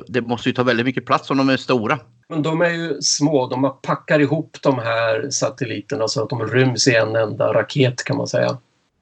Det 0.08 0.22
måste 0.22 0.50
ju 0.50 0.56
ta 0.56 0.64
väldigt 0.64 0.86
mycket 0.86 1.06
plats 1.06 1.30
om 1.30 1.38
de 1.38 1.50
är 1.50 1.58
stora. 1.58 2.00
Men 2.30 2.44
de 2.44 2.62
är 2.62 2.70
ju 2.70 3.02
små. 3.02 3.48
De 3.48 3.80
packar 3.82 4.20
ihop 4.20 4.58
de 4.62 4.80
här 4.80 5.30
satelliterna 5.30 6.08
så 6.08 6.24
att 6.24 6.30
de 6.30 6.48
ryms 6.48 6.88
i 6.88 6.96
en 6.96 7.16
enda 7.16 7.54
raket 7.54 8.04
kan 8.04 8.18
man 8.18 8.28
säga. 8.28 8.58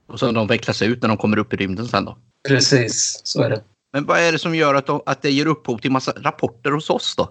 Och 0.07 0.19
så 0.19 0.31
de 0.31 0.47
vecklas 0.47 0.81
ut 0.81 1.01
när 1.01 1.09
de 1.09 1.17
kommer 1.17 1.37
upp 1.37 1.53
i 1.53 1.57
rymden 1.57 1.87
sen 1.87 2.05
då? 2.05 2.17
Precis, 2.47 3.21
så 3.23 3.41
är 3.41 3.49
det. 3.49 3.61
Men 3.93 4.05
vad 4.05 4.19
är 4.19 4.31
det 4.31 4.39
som 4.39 4.55
gör 4.55 4.75
att, 4.75 5.09
att 5.09 5.21
det 5.21 5.31
ger 5.31 5.45
upphov 5.45 5.77
till 5.77 5.91
massa 5.91 6.11
rapporter 6.11 6.71
hos 6.71 6.89
oss 6.89 7.15
då? 7.17 7.29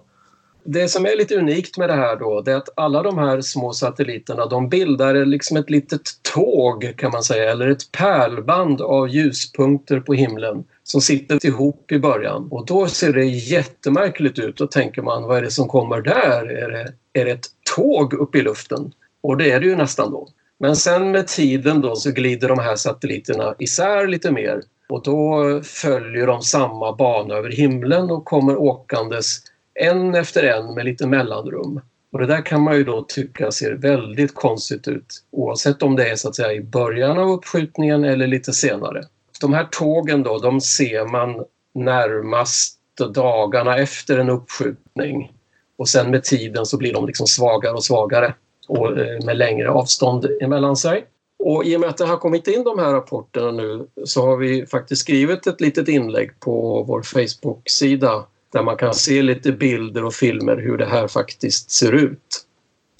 Det 0.65 0.87
som 0.87 1.05
är 1.05 1.17
lite 1.17 1.35
unikt 1.35 1.77
med 1.77 1.89
det 1.89 1.95
här 1.95 2.15
då, 2.15 2.41
det 2.41 2.51
är 2.51 2.55
att 2.55 2.69
alla 2.75 3.03
de 3.03 3.17
här 3.17 3.41
små 3.41 3.73
satelliterna 3.73 4.45
de 4.45 4.69
bildar 4.69 5.25
liksom 5.25 5.57
ett 5.57 5.69
litet 5.69 6.01
tåg 6.33 6.93
kan 6.97 7.11
man 7.11 7.23
säga, 7.23 7.51
eller 7.51 7.67
ett 7.67 7.91
pärlband 7.91 8.81
av 8.81 9.09
ljuspunkter 9.09 9.99
på 9.99 10.13
himlen 10.13 10.63
som 10.83 11.01
sitter 11.01 11.45
ihop 11.45 11.91
i 11.91 11.99
början. 11.99 12.47
Och 12.51 12.65
då 12.65 12.87
ser 12.87 13.13
det 13.13 13.25
jättemärkligt 13.25 14.39
ut. 14.39 14.57
Då 14.57 14.67
tänker 14.67 15.01
man, 15.01 15.23
vad 15.23 15.37
är 15.37 15.41
det 15.41 15.51
som 15.51 15.67
kommer 15.67 16.01
där? 16.01 16.45
Är 16.45 16.69
det, 16.69 16.93
är 17.21 17.25
det 17.25 17.31
ett 17.31 17.47
tåg 17.75 18.13
upp 18.13 18.35
i 18.35 18.41
luften? 18.41 18.91
Och 19.21 19.37
det 19.37 19.51
är 19.51 19.59
det 19.59 19.65
ju 19.65 19.75
nästan 19.75 20.11
då. 20.11 20.27
Men 20.59 20.75
sen 20.75 21.11
med 21.11 21.27
tiden 21.27 21.81
då 21.81 21.95
så 21.95 22.11
glider 22.11 22.49
de 22.49 22.59
här 22.59 22.75
satelliterna 22.75 23.55
isär 23.59 24.07
lite 24.07 24.31
mer 24.31 24.61
och 24.89 25.03
då 25.03 25.61
följer 25.63 26.27
de 26.27 26.41
samma 26.41 26.95
bana 26.95 27.35
över 27.35 27.49
himlen 27.49 28.11
och 28.11 28.25
kommer 28.25 28.57
åkandes 28.57 29.41
en 29.75 30.15
efter 30.15 30.43
en 30.43 30.73
med 30.73 30.85
lite 30.85 31.07
mellanrum. 31.07 31.81
Och 32.11 32.19
det 32.19 32.27
där 32.27 32.45
kan 32.45 32.61
man 32.61 32.75
ju 32.75 32.83
då 32.83 33.05
tycka 33.07 33.51
ser 33.51 33.73
väldigt 33.73 34.35
konstigt 34.35 34.87
ut 34.87 35.23
oavsett 35.31 35.83
om 35.83 35.95
det 35.95 36.09
är 36.09 36.15
så 36.15 36.29
att 36.29 36.35
säga 36.35 36.53
i 36.53 36.61
början 36.61 37.17
av 37.17 37.29
uppskjutningen 37.29 38.03
eller 38.03 38.27
lite 38.27 38.53
senare. 38.53 39.03
De 39.41 39.53
här 39.53 39.67
tågen 39.71 40.23
då, 40.23 40.37
de 40.37 40.61
ser 40.61 41.05
man 41.05 41.45
närmast 41.73 42.79
dagarna 43.13 43.77
efter 43.77 44.17
en 44.17 44.29
uppskjutning 44.29 45.31
och 45.77 45.89
sen 45.89 46.11
med 46.11 46.23
tiden 46.23 46.65
så 46.65 46.77
blir 46.77 46.93
de 46.93 47.07
liksom 47.07 47.27
svagare 47.27 47.73
och 47.73 47.83
svagare 47.83 48.33
och 48.67 48.99
eh, 48.99 49.25
med 49.25 49.37
längre 49.37 49.69
avstånd 49.69 50.25
emellan 50.41 50.75
sig. 50.75 51.05
Och 51.39 51.65
i 51.65 51.75
och 51.75 51.79
med 51.79 51.89
att 51.89 51.97
det 51.97 52.05
har 52.05 52.17
kommit 52.17 52.47
in 52.47 52.63
de 52.63 52.79
här 52.79 52.93
rapporterna 52.93 53.51
nu 53.51 53.87
så 54.03 54.25
har 54.25 54.37
vi 54.37 54.65
faktiskt 54.65 55.01
skrivit 55.01 55.47
ett 55.47 55.61
litet 55.61 55.87
inlägg 55.87 56.39
på 56.39 56.83
vår 56.83 57.01
Facebook-sida 57.01 58.25
där 58.55 58.63
man 58.63 58.77
kan 58.77 58.93
se 58.93 59.21
lite 59.21 59.51
bilder 59.51 60.05
och 60.05 60.13
filmer 60.13 60.57
hur 60.57 60.77
det 60.77 60.85
här 60.85 61.07
faktiskt 61.07 61.71
ser 61.71 61.91
ut. 61.91 62.45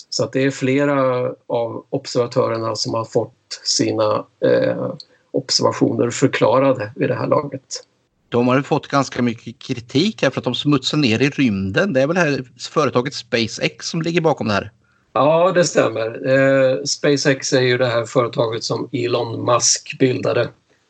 Så 0.09 0.23
att 0.23 0.33
det 0.33 0.43
är 0.43 0.51
flera 0.51 1.29
av 1.47 1.85
observatörerna 1.89 2.75
som 2.75 2.93
har 2.93 3.05
fått 3.05 3.61
sina 3.63 4.25
eh, 4.45 4.93
observationer 5.31 6.09
förklarade 6.09 6.91
vid 6.95 7.09
det 7.09 7.15
här 7.15 7.27
laget. 7.27 7.83
De 8.29 8.47
har 8.47 8.61
fått 8.61 8.87
ganska 8.87 9.21
mycket 9.21 9.59
kritik 9.59 10.23
här 10.23 10.29
för 10.29 10.39
att 10.39 10.43
de 10.43 10.55
smutsar 10.55 10.97
ner 10.97 11.21
i 11.21 11.29
rymden. 11.29 11.93
Det 11.93 12.01
är 12.01 12.07
väl 12.07 12.17
här 12.17 12.43
företaget 12.59 13.13
SpaceX 13.13 13.89
som 13.89 14.01
ligger 14.01 14.21
bakom 14.21 14.47
det 14.47 14.53
här? 14.53 14.71
Ja, 15.13 15.51
det 15.51 15.63
stämmer. 15.63 16.27
Eh, 16.29 16.83
SpaceX 16.83 17.53
är 17.53 17.61
ju 17.61 17.77
det 17.77 17.87
här 17.87 18.05
företaget 18.05 18.63
som 18.63 18.89
Elon 18.91 19.45
Musk 19.45 19.99
bildade 19.99 20.49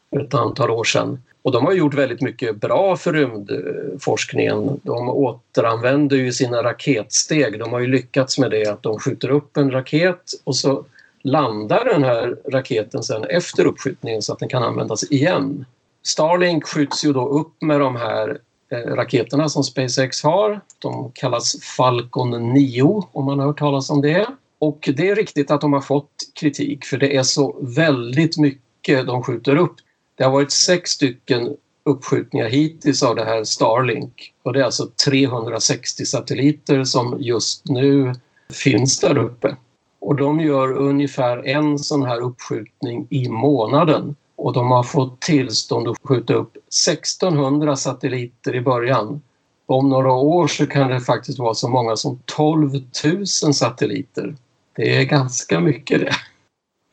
för 0.10 0.20
ett 0.20 0.34
antal 0.34 0.70
år 0.70 0.84
sedan. 0.84 1.20
Och 1.46 1.52
de 1.52 1.66
har 1.66 1.74
gjort 1.74 1.94
väldigt 1.94 2.22
mycket 2.22 2.56
bra 2.56 2.98
för 2.98 3.14
rymdforskningen. 3.14 4.80
De 4.84 5.10
återanvänder 5.10 6.18
ju 6.18 6.34
sina 6.34 6.64
raketsteg. 6.64 7.60
De 7.60 7.74
har 7.74 7.80
ju 7.80 7.88
lyckats 7.88 8.38
med 8.38 8.52
det 8.52 8.68
att 8.68 8.84
de 8.84 9.00
skjuter 9.00 9.30
upp 9.30 9.58
en 9.58 9.72
raket 9.72 10.22
och 10.44 10.56
så 10.56 10.86
landar 11.22 11.86
den 11.86 12.04
här 12.04 12.38
raketen 12.52 13.04
sen 13.04 13.24
efter 13.24 13.66
uppskjutningen 13.66 14.22
så 14.22 14.34
att 14.34 14.40
den 14.40 14.50
kan 14.50 14.64
användas 14.64 15.12
igen. 15.12 15.66
Starlink 16.04 16.68
skjuts 16.68 17.06
ju 17.06 17.14
då 17.14 17.28
upp 17.28 17.62
med 17.62 17.80
de 17.80 17.96
här 17.96 18.38
eh, 18.72 18.78
raketerna 18.78 19.50
som 19.50 19.64
SpaceX 19.64 20.24
har. 20.24 20.62
De 20.80 21.12
kallas 21.14 21.62
Falcon 21.78 22.54
9 22.54 23.04
om 23.12 23.26
man 23.26 23.40
har 23.40 23.46
hört 23.46 23.60
talas 23.60 23.90
om 23.90 24.02
det. 24.02 24.28
Och 24.60 24.90
det 24.96 25.10
är 25.10 25.16
riktigt 25.16 25.52
att 25.52 25.62
de 25.62 25.74
har 25.74 25.82
fått 25.82 26.12
kritik 26.40 26.86
för 26.86 26.98
det 26.98 27.16
är 27.16 27.24
så 27.24 27.56
väldigt 27.62 28.38
mycket 28.38 29.08
de 29.08 29.24
skjuter 29.24 29.56
upp. 29.56 29.76
Det 30.18 30.24
har 30.24 30.32
varit 30.32 30.52
sex 30.52 30.92
stycken 30.92 31.56
uppskjutningar 31.84 32.50
hittills 32.50 33.04
av 33.04 33.16
det 33.16 33.26
här 33.26 33.44
Starlink 33.44 34.34
och 34.44 34.54
det 34.54 34.60
är 34.60 34.64
alltså 34.64 34.88
360 35.06 36.06
satelliter 36.06 36.84
som 36.84 37.18
just 37.20 37.66
nu 37.66 38.14
finns 38.54 39.00
där 39.00 39.18
uppe. 39.18 39.56
Och 40.00 40.16
de 40.16 40.40
gör 40.40 40.74
ungefär 40.74 41.48
en 41.48 41.80
sån 41.80 42.04
här 42.04 42.22
uppskjutning 42.22 43.08
i 43.10 43.30
månaden 43.30 44.16
och 44.36 44.54
de 44.54 44.72
har 44.72 44.84
fått 44.84 45.22
tillstånd 45.22 45.88
att 45.88 45.98
skjuta 46.04 46.34
upp 46.34 46.58
1600 46.58 47.76
satelliter 47.76 48.56
i 48.56 48.62
början. 48.62 49.22
Om 49.66 49.90
några 49.90 50.12
år 50.12 50.48
så 50.48 50.68
kan 50.68 50.90
det 50.90 51.02
faktiskt 51.02 51.40
vara 51.40 51.54
så 51.54 51.70
många 51.70 51.96
som 51.96 52.20
12 52.26 52.72
000 53.04 53.28
satelliter. 53.28 54.36
Det 54.76 54.98
är 54.98 55.04
ganska 55.04 55.60
mycket 55.60 56.00
det. 56.00 56.16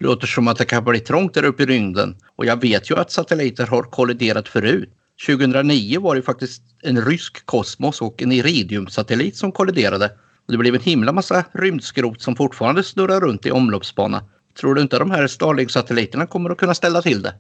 Det 0.03 0.09
låter 0.09 0.27
som 0.27 0.49
att 0.49 0.59
det 0.59 0.65
kan 0.65 0.85
bli 0.85 1.01
trångt 1.01 1.35
där 1.35 1.45
uppe 1.45 1.63
i 1.63 1.67
rymden. 1.67 2.17
Och 2.37 2.47
jag 2.47 2.61
vet 2.61 2.91
ju 2.91 2.97
att 2.97 3.11
satelliter 3.11 3.67
har 3.67 3.83
kolliderat 3.83 4.49
förut. 4.49 4.91
2009 5.27 6.01
var 6.01 6.17
det 6.17 6.23
faktiskt 6.23 6.63
en 6.83 7.05
rysk 7.05 7.47
Kosmos 7.47 8.01
och 8.01 8.23
en 8.23 8.33
Iridium-satellit 8.33 9.37
som 9.37 9.53
kolliderade. 9.53 10.11
Det 10.49 10.59
blev 10.59 10.75
en 10.75 10.81
himla 10.81 11.13
massa 11.13 11.45
rymdskrot 11.53 12.23
som 12.23 12.37
fortfarande 12.37 12.83
snurrar 12.83 13.21
runt 13.21 13.47
i 13.47 13.51
omloppsbana. 13.51 14.25
Tror 14.61 14.75
du 14.75 14.83
inte 14.83 14.99
de 14.99 15.11
här 15.11 15.27
Starlink-satelliterna 15.27 16.27
kommer 16.27 16.51
att 16.51 16.59
kunna 16.59 16.75
ställa 16.75 17.03
till 17.03 17.23
det? 17.23 17.35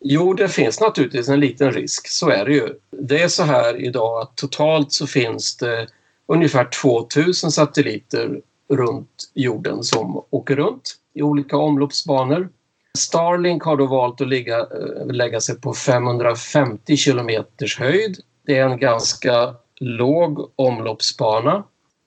Jo, 0.00 0.34
det 0.34 0.48
finns 0.48 0.80
naturligtvis 0.80 1.28
en 1.28 1.40
liten 1.40 1.72
risk, 1.72 2.08
så 2.08 2.30
är 2.30 2.44
det 2.44 2.52
ju. 2.52 2.68
Det 3.02 3.22
är 3.22 3.28
så 3.28 3.42
här 3.42 3.84
idag 3.84 4.22
att 4.22 4.36
totalt 4.36 4.92
så 4.92 5.06
finns 5.06 5.56
det 5.56 5.86
ungefär 6.28 6.64
2000 6.64 7.52
satelliter 7.52 8.40
runt 8.68 9.30
jorden 9.34 9.82
som 9.82 10.24
åker 10.30 10.56
runt 10.56 10.98
i 11.14 11.22
olika 11.22 11.56
omloppsbanor. 11.56 12.48
Starlink 12.98 13.62
har 13.62 13.76
då 13.76 13.86
valt 13.86 14.20
att 14.20 14.28
ligga, 14.28 14.58
eh, 14.58 15.06
lägga 15.06 15.40
sig 15.40 15.60
på 15.60 15.74
550 15.74 16.96
kilometers 16.96 17.78
höjd. 17.78 18.16
Det 18.46 18.58
är 18.58 18.68
en 18.68 18.78
ganska 18.78 19.54
låg 19.80 20.50
omloppsbana 20.56 21.64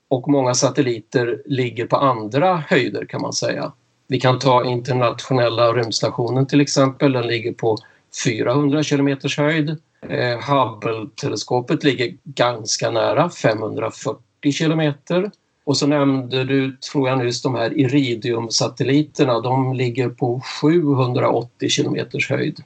och 0.08 0.28
många 0.28 0.54
satelliter 0.54 1.42
ligger 1.46 1.88
på 1.88 1.96
andra 1.96 2.64
höjder 2.68 3.06
kan 3.06 3.22
man 3.22 3.34
säga. 3.34 3.72
Vi 4.08 4.20
kan 4.20 4.40
ta 4.40 4.66
internationella 4.66 5.74
rymdstationen 5.74 6.48
till 6.48 6.62
exempel, 6.62 7.12
den 7.12 7.28
ligger 7.28 7.54
på 7.54 7.78
400 8.26 8.84
kilometers 8.84 9.38
höjd. 9.38 9.70
Eh, 10.10 10.40
Hubble-teleskopet 10.40 11.84
ligger 11.84 12.18
ganska 12.24 12.92
nära, 12.92 13.30
540 13.30 14.52
kilometer. 14.52 15.32
Och 15.66 15.78
så 15.78 15.88
nämnde 15.88 16.44
du, 16.44 16.78
tror 16.92 17.10
jag 17.10 17.18
nyss, 17.18 17.42
de 17.42 17.56
här 17.56 17.80
Iridium-satelliterna. 17.80 19.42
De 19.42 19.74
ligger 19.74 20.10
på 20.10 20.42
780 20.62 21.70
kilometers 21.70 22.30
höjd. 22.30 22.64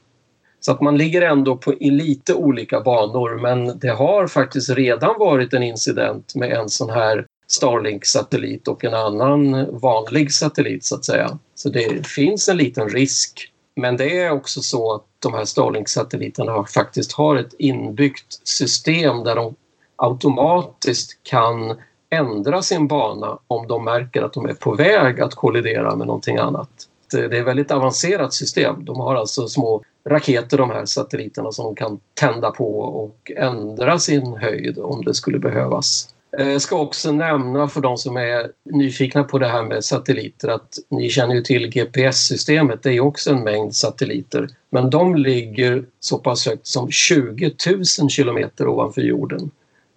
Så 0.60 0.72
att 0.72 0.82
man 0.82 0.98
ligger 0.98 1.22
ändå 1.22 1.58
på, 1.58 1.74
i 1.74 1.92
lite 1.92 2.34
olika 2.34 2.82
banor 2.82 3.40
men 3.42 3.80
det 3.80 3.90
har 3.90 4.28
faktiskt 4.28 4.70
redan 4.70 5.20
varit 5.20 5.54
en 5.54 5.64
incident 5.64 6.36
med 6.36 6.52
en 6.52 6.70
sån 6.70 6.90
här 6.90 7.26
Starlink-satellit 7.48 8.68
och 8.68 8.86
en 8.86 8.94
annan 8.94 9.68
vanlig 9.80 10.34
satellit 10.34 10.86
så 10.86 10.96
att 10.96 11.06
säga. 11.06 11.40
Så 11.56 11.70
det 11.70 12.08
finns 12.08 12.50
en 12.50 12.58
liten 12.58 12.90
risk. 12.90 13.52
Men 13.76 13.98
det 13.98 14.20
är 14.20 14.32
också 14.32 14.62
så 14.62 14.94
att 14.94 15.06
de 15.20 15.34
här 15.34 15.46
Starlink-satelliterna 15.46 16.64
faktiskt 16.64 17.12
har 17.12 17.36
ett 17.36 17.54
inbyggt 17.60 18.48
system 18.48 19.24
där 19.24 19.36
de 19.36 19.56
automatiskt 19.96 21.20
kan 21.24 21.76
ändra 22.10 22.62
sin 22.62 22.88
bana 22.88 23.40
om 23.48 23.68
de 23.68 23.86
märker 23.86 24.22
att 24.22 24.34
de 24.34 24.46
är 24.46 24.54
på 24.54 24.76
väg 24.76 25.22
att 25.22 25.36
kollidera 25.36 25.96
med 25.96 26.08
någonting 26.08 26.38
annat. 26.38 26.70
Det 27.12 27.18
är 27.18 27.34
ett 27.34 27.48
väldigt 27.48 27.72
avancerat 27.72 28.34
system. 28.34 28.86
De 28.86 29.00
har 29.00 29.16
alltså 29.16 29.48
små 29.48 29.84
raketer, 30.10 30.58
de 30.58 30.70
här 30.70 30.86
satelliterna, 30.86 31.52
som 31.52 31.76
kan 31.76 32.00
tända 32.14 32.52
på 32.52 32.80
och 32.80 33.32
ändra 33.36 34.00
sin 34.00 34.36
höjd 34.36 34.80
om 34.80 35.04
det 35.06 35.14
skulle 35.14 35.40
behövas. 35.40 36.10
Jag 36.32 36.62
ska 36.62 36.80
också 36.80 37.12
nämna 37.12 37.68
för 37.68 37.82
de 37.82 37.98
som 37.98 38.18
är 38.18 38.52
nyfikna 38.66 39.24
på 39.24 39.40
det 39.40 39.48
här 39.48 39.64
med 39.64 39.86
satelliter 39.86 40.48
att 40.48 40.78
ni 40.90 41.10
känner 41.10 41.36
ju 41.36 41.42
till 41.42 41.68
GPS-systemet, 41.68 42.84
det 42.84 42.92
är 42.92 43.00
också 43.00 43.32
en 43.32 43.44
mängd 43.44 43.76
satelliter. 43.76 44.50
Men 44.70 44.90
de 44.90 45.16
ligger 45.16 45.86
så 46.00 46.18
pass 46.18 46.48
högt 46.48 46.68
som 46.68 46.92
20 46.92 47.52
000 48.00 48.10
kilometer 48.10 48.68
ovanför 48.68 49.02
jorden. 49.02 49.52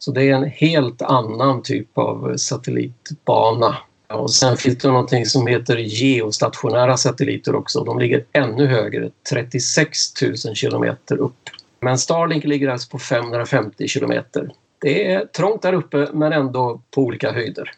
Så 0.04 0.12
det 0.12 0.22
är 0.22 0.34
en 0.34 0.50
helt 0.50 1.02
annan 1.02 1.62
typ 1.62 1.98
av 1.98 2.36
satellitbana. 2.36 3.76
Och 4.08 4.30
sen 4.30 4.56
finns 4.56 4.78
det 4.78 4.88
någonting 4.88 5.26
som 5.26 5.46
heter 5.46 5.76
geostationära 5.76 6.96
satelliter 6.96 7.54
också. 7.54 7.84
De 7.84 7.98
ligger 7.98 8.24
ännu 8.32 8.66
högre, 8.66 9.10
36 9.30 10.22
000 10.22 10.36
kilometer 10.54 11.16
upp. 11.16 11.38
Men 11.80 11.98
Starlink 11.98 12.44
ligger 12.44 12.68
alltså 12.68 12.90
på 12.90 12.98
550 12.98 13.88
kilometer. 13.88 14.50
Det 14.80 15.12
är 15.12 15.26
trångt 15.26 15.62
där 15.62 15.72
uppe 15.72 16.08
men 16.12 16.32
ändå 16.32 16.82
på 16.94 17.00
olika 17.02 17.32
höjder. 17.32 17.70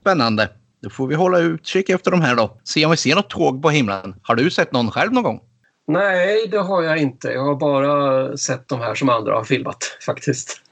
Spännande. 0.00 0.48
Då 0.82 0.90
får 0.90 1.06
vi 1.06 1.14
hålla 1.14 1.38
utkik 1.38 1.88
efter 1.88 2.10
de 2.10 2.20
här 2.20 2.36
då. 2.36 2.56
Se 2.64 2.84
om 2.84 2.90
vi 2.90 2.96
ser 2.96 3.16
något 3.16 3.30
tåg 3.30 3.62
på 3.62 3.70
himlen. 3.70 4.14
Har 4.22 4.34
du 4.34 4.50
sett 4.50 4.72
någon 4.72 4.90
själv 4.90 5.12
någon 5.12 5.24
gång? 5.24 5.40
Nej, 5.86 6.48
det 6.50 6.58
har 6.58 6.82
jag 6.82 6.98
inte. 6.98 7.28
Jag 7.28 7.44
har 7.44 7.54
bara 7.54 8.36
sett 8.36 8.68
de 8.68 8.80
här 8.80 8.94
som 8.94 9.08
andra 9.08 9.34
har 9.34 9.44
filmat 9.44 9.78
faktiskt. 10.06 10.62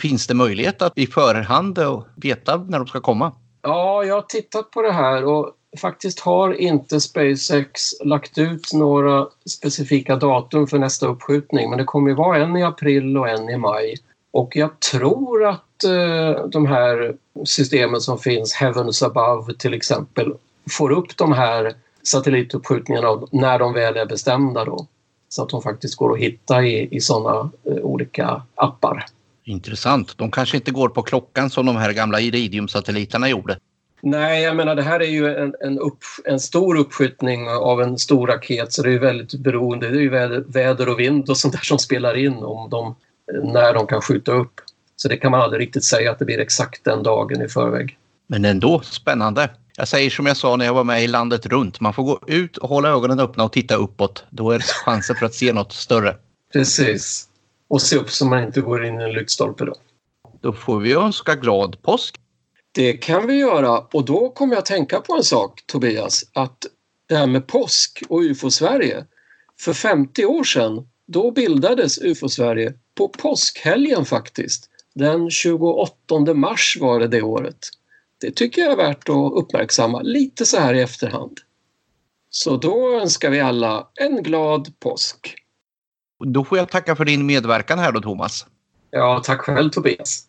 Finns 0.00 0.26
det 0.26 0.34
möjlighet 0.34 0.82
att 0.82 0.98
i 0.98 1.06
förhand 1.06 1.78
veta 2.16 2.56
när 2.56 2.78
de 2.78 2.86
ska 2.86 3.00
komma? 3.00 3.32
Ja, 3.62 4.04
jag 4.04 4.14
har 4.14 4.22
tittat 4.22 4.70
på 4.70 4.82
det 4.82 4.92
här 4.92 5.24
och 5.24 5.52
faktiskt 5.80 6.20
har 6.20 6.52
inte 6.52 7.00
SpaceX 7.00 7.80
lagt 8.04 8.38
ut 8.38 8.72
några 8.72 9.26
specifika 9.50 10.16
datum 10.16 10.66
för 10.66 10.78
nästa 10.78 11.06
uppskjutning 11.06 11.70
men 11.70 11.78
det 11.78 11.84
kommer 11.84 12.08
ju 12.08 12.16
vara 12.16 12.38
en 12.38 12.56
i 12.56 12.62
april 12.62 13.16
och 13.16 13.28
en 13.28 13.48
i 13.48 13.56
maj. 13.56 13.94
Och 14.30 14.56
jag 14.56 14.80
tror 14.80 15.44
att 15.44 15.84
eh, 15.84 16.46
de 16.46 16.66
här 16.66 17.16
systemen 17.44 18.00
som 18.00 18.18
finns, 18.18 18.52
Heavens 18.52 19.02
Above 19.02 19.54
till 19.54 19.74
exempel, 19.74 20.34
får 20.70 20.90
upp 20.90 21.16
de 21.16 21.32
här 21.32 21.74
satellituppskjutningarna 22.02 23.22
när 23.30 23.58
de 23.58 23.72
väl 23.72 23.96
är 23.96 24.06
bestämda 24.06 24.64
då. 24.64 24.86
Så 25.28 25.42
att 25.42 25.48
de 25.48 25.62
faktiskt 25.62 25.96
går 25.96 26.12
att 26.12 26.18
hitta 26.18 26.64
i, 26.64 26.96
i 26.96 27.00
sådana 27.00 27.50
eh, 27.64 27.76
olika 27.76 28.42
appar. 28.54 29.06
Intressant. 29.48 30.18
De 30.18 30.30
kanske 30.30 30.56
inte 30.56 30.70
går 30.70 30.88
på 30.88 31.02
klockan 31.02 31.50
som 31.50 31.66
de 31.66 31.76
här 31.76 31.92
gamla 31.92 32.20
Iridium-satelliterna 32.20 33.28
gjorde. 33.28 33.58
Nej, 34.02 34.42
jag 34.42 34.56
menar 34.56 34.74
det 34.74 34.82
här 34.82 35.00
är 35.00 35.08
ju 35.08 35.36
en, 35.36 35.54
en, 35.60 35.78
upp, 35.78 35.98
en 36.24 36.40
stor 36.40 36.76
uppskjutning 36.76 37.48
av 37.48 37.82
en 37.82 37.98
stor 37.98 38.26
raket 38.26 38.72
så 38.72 38.82
det 38.82 38.94
är 38.94 38.98
väldigt 38.98 39.40
beroende. 39.40 39.88
Det 39.88 39.96
är 39.96 40.00
ju 40.00 40.08
väder, 40.08 40.44
väder 40.48 40.88
och 40.88 41.00
vind 41.00 41.30
och 41.30 41.36
sånt 41.36 41.54
där 41.54 41.60
som 41.60 41.78
spelar 41.78 42.16
in 42.16 42.34
om 42.34 42.70
de, 42.70 42.96
när 43.52 43.74
de 43.74 43.86
kan 43.86 44.00
skjuta 44.00 44.32
upp. 44.32 44.52
Så 44.96 45.08
det 45.08 45.16
kan 45.16 45.30
man 45.30 45.40
aldrig 45.40 45.62
riktigt 45.62 45.84
säga 45.84 46.10
att 46.10 46.18
det 46.18 46.24
blir 46.24 46.38
exakt 46.38 46.84
den 46.84 47.02
dagen 47.02 47.42
i 47.42 47.48
förväg. 47.48 47.98
Men 48.26 48.44
ändå 48.44 48.80
spännande. 48.80 49.50
Jag 49.76 49.88
säger 49.88 50.10
som 50.10 50.26
jag 50.26 50.36
sa 50.36 50.56
när 50.56 50.64
jag 50.64 50.74
var 50.74 50.84
med 50.84 51.04
i 51.04 51.06
landet 51.06 51.46
runt. 51.46 51.80
Man 51.80 51.94
får 51.94 52.02
gå 52.02 52.20
ut 52.26 52.56
och 52.56 52.68
hålla 52.68 52.88
ögonen 52.88 53.20
öppna 53.20 53.44
och 53.44 53.52
titta 53.52 53.74
uppåt. 53.74 54.24
Då 54.30 54.50
är 54.50 54.58
chansen 54.58 55.16
för 55.16 55.26
att 55.26 55.34
se 55.34 55.52
något 55.52 55.72
större. 55.72 56.16
Precis. 56.52 57.28
Och 57.68 57.82
se 57.82 57.96
upp 57.96 58.10
så 58.10 58.26
man 58.26 58.44
inte 58.44 58.60
går 58.60 58.84
in 58.84 59.00
i 59.00 59.04
en 59.04 59.12
lyktstolpe 59.12 59.64
då. 59.64 59.74
Då 60.40 60.52
får 60.52 60.80
vi 60.80 60.92
önska 60.92 61.34
glad 61.34 61.82
påsk. 61.82 62.20
Det 62.72 62.92
kan 62.92 63.26
vi 63.26 63.34
göra 63.34 63.78
och 63.78 64.04
då 64.04 64.30
kommer 64.30 64.54
jag 64.54 64.58
att 64.58 64.66
tänka 64.66 65.00
på 65.00 65.14
en 65.14 65.24
sak 65.24 65.62
Tobias. 65.66 66.24
Att 66.32 66.66
det 67.06 67.16
här 67.16 67.26
med 67.26 67.46
påsk 67.46 68.02
och 68.08 68.20
UFO-Sverige. 68.20 69.04
För 69.60 69.72
50 69.72 70.24
år 70.24 70.44
sedan 70.44 70.88
då 71.06 71.30
bildades 71.30 71.98
UFO-Sverige 71.98 72.74
på 72.94 73.08
påskhelgen 73.08 74.04
faktiskt. 74.04 74.70
Den 74.94 75.30
28 75.30 76.34
mars 76.34 76.78
var 76.80 77.00
det 77.00 77.08
det 77.08 77.22
året. 77.22 77.58
Det 78.20 78.30
tycker 78.30 78.62
jag 78.62 78.72
är 78.72 78.76
värt 78.76 79.08
att 79.08 79.32
uppmärksamma 79.32 80.02
lite 80.02 80.46
så 80.46 80.56
här 80.56 80.74
i 80.74 80.80
efterhand. 80.80 81.40
Så 82.30 82.56
då 82.56 83.00
önskar 83.00 83.30
vi 83.30 83.40
alla 83.40 83.88
en 83.94 84.22
glad 84.22 84.80
påsk. 84.80 85.34
Då 86.24 86.44
får 86.44 86.58
jag 86.58 86.68
tacka 86.68 86.96
för 86.96 87.04
din 87.04 87.26
medverkan 87.26 87.78
här 87.78 87.92
då 87.92 88.00
Thomas. 88.00 88.46
Ja, 88.90 89.22
tack 89.24 89.40
själv 89.40 89.70
Tobias. 89.70 90.24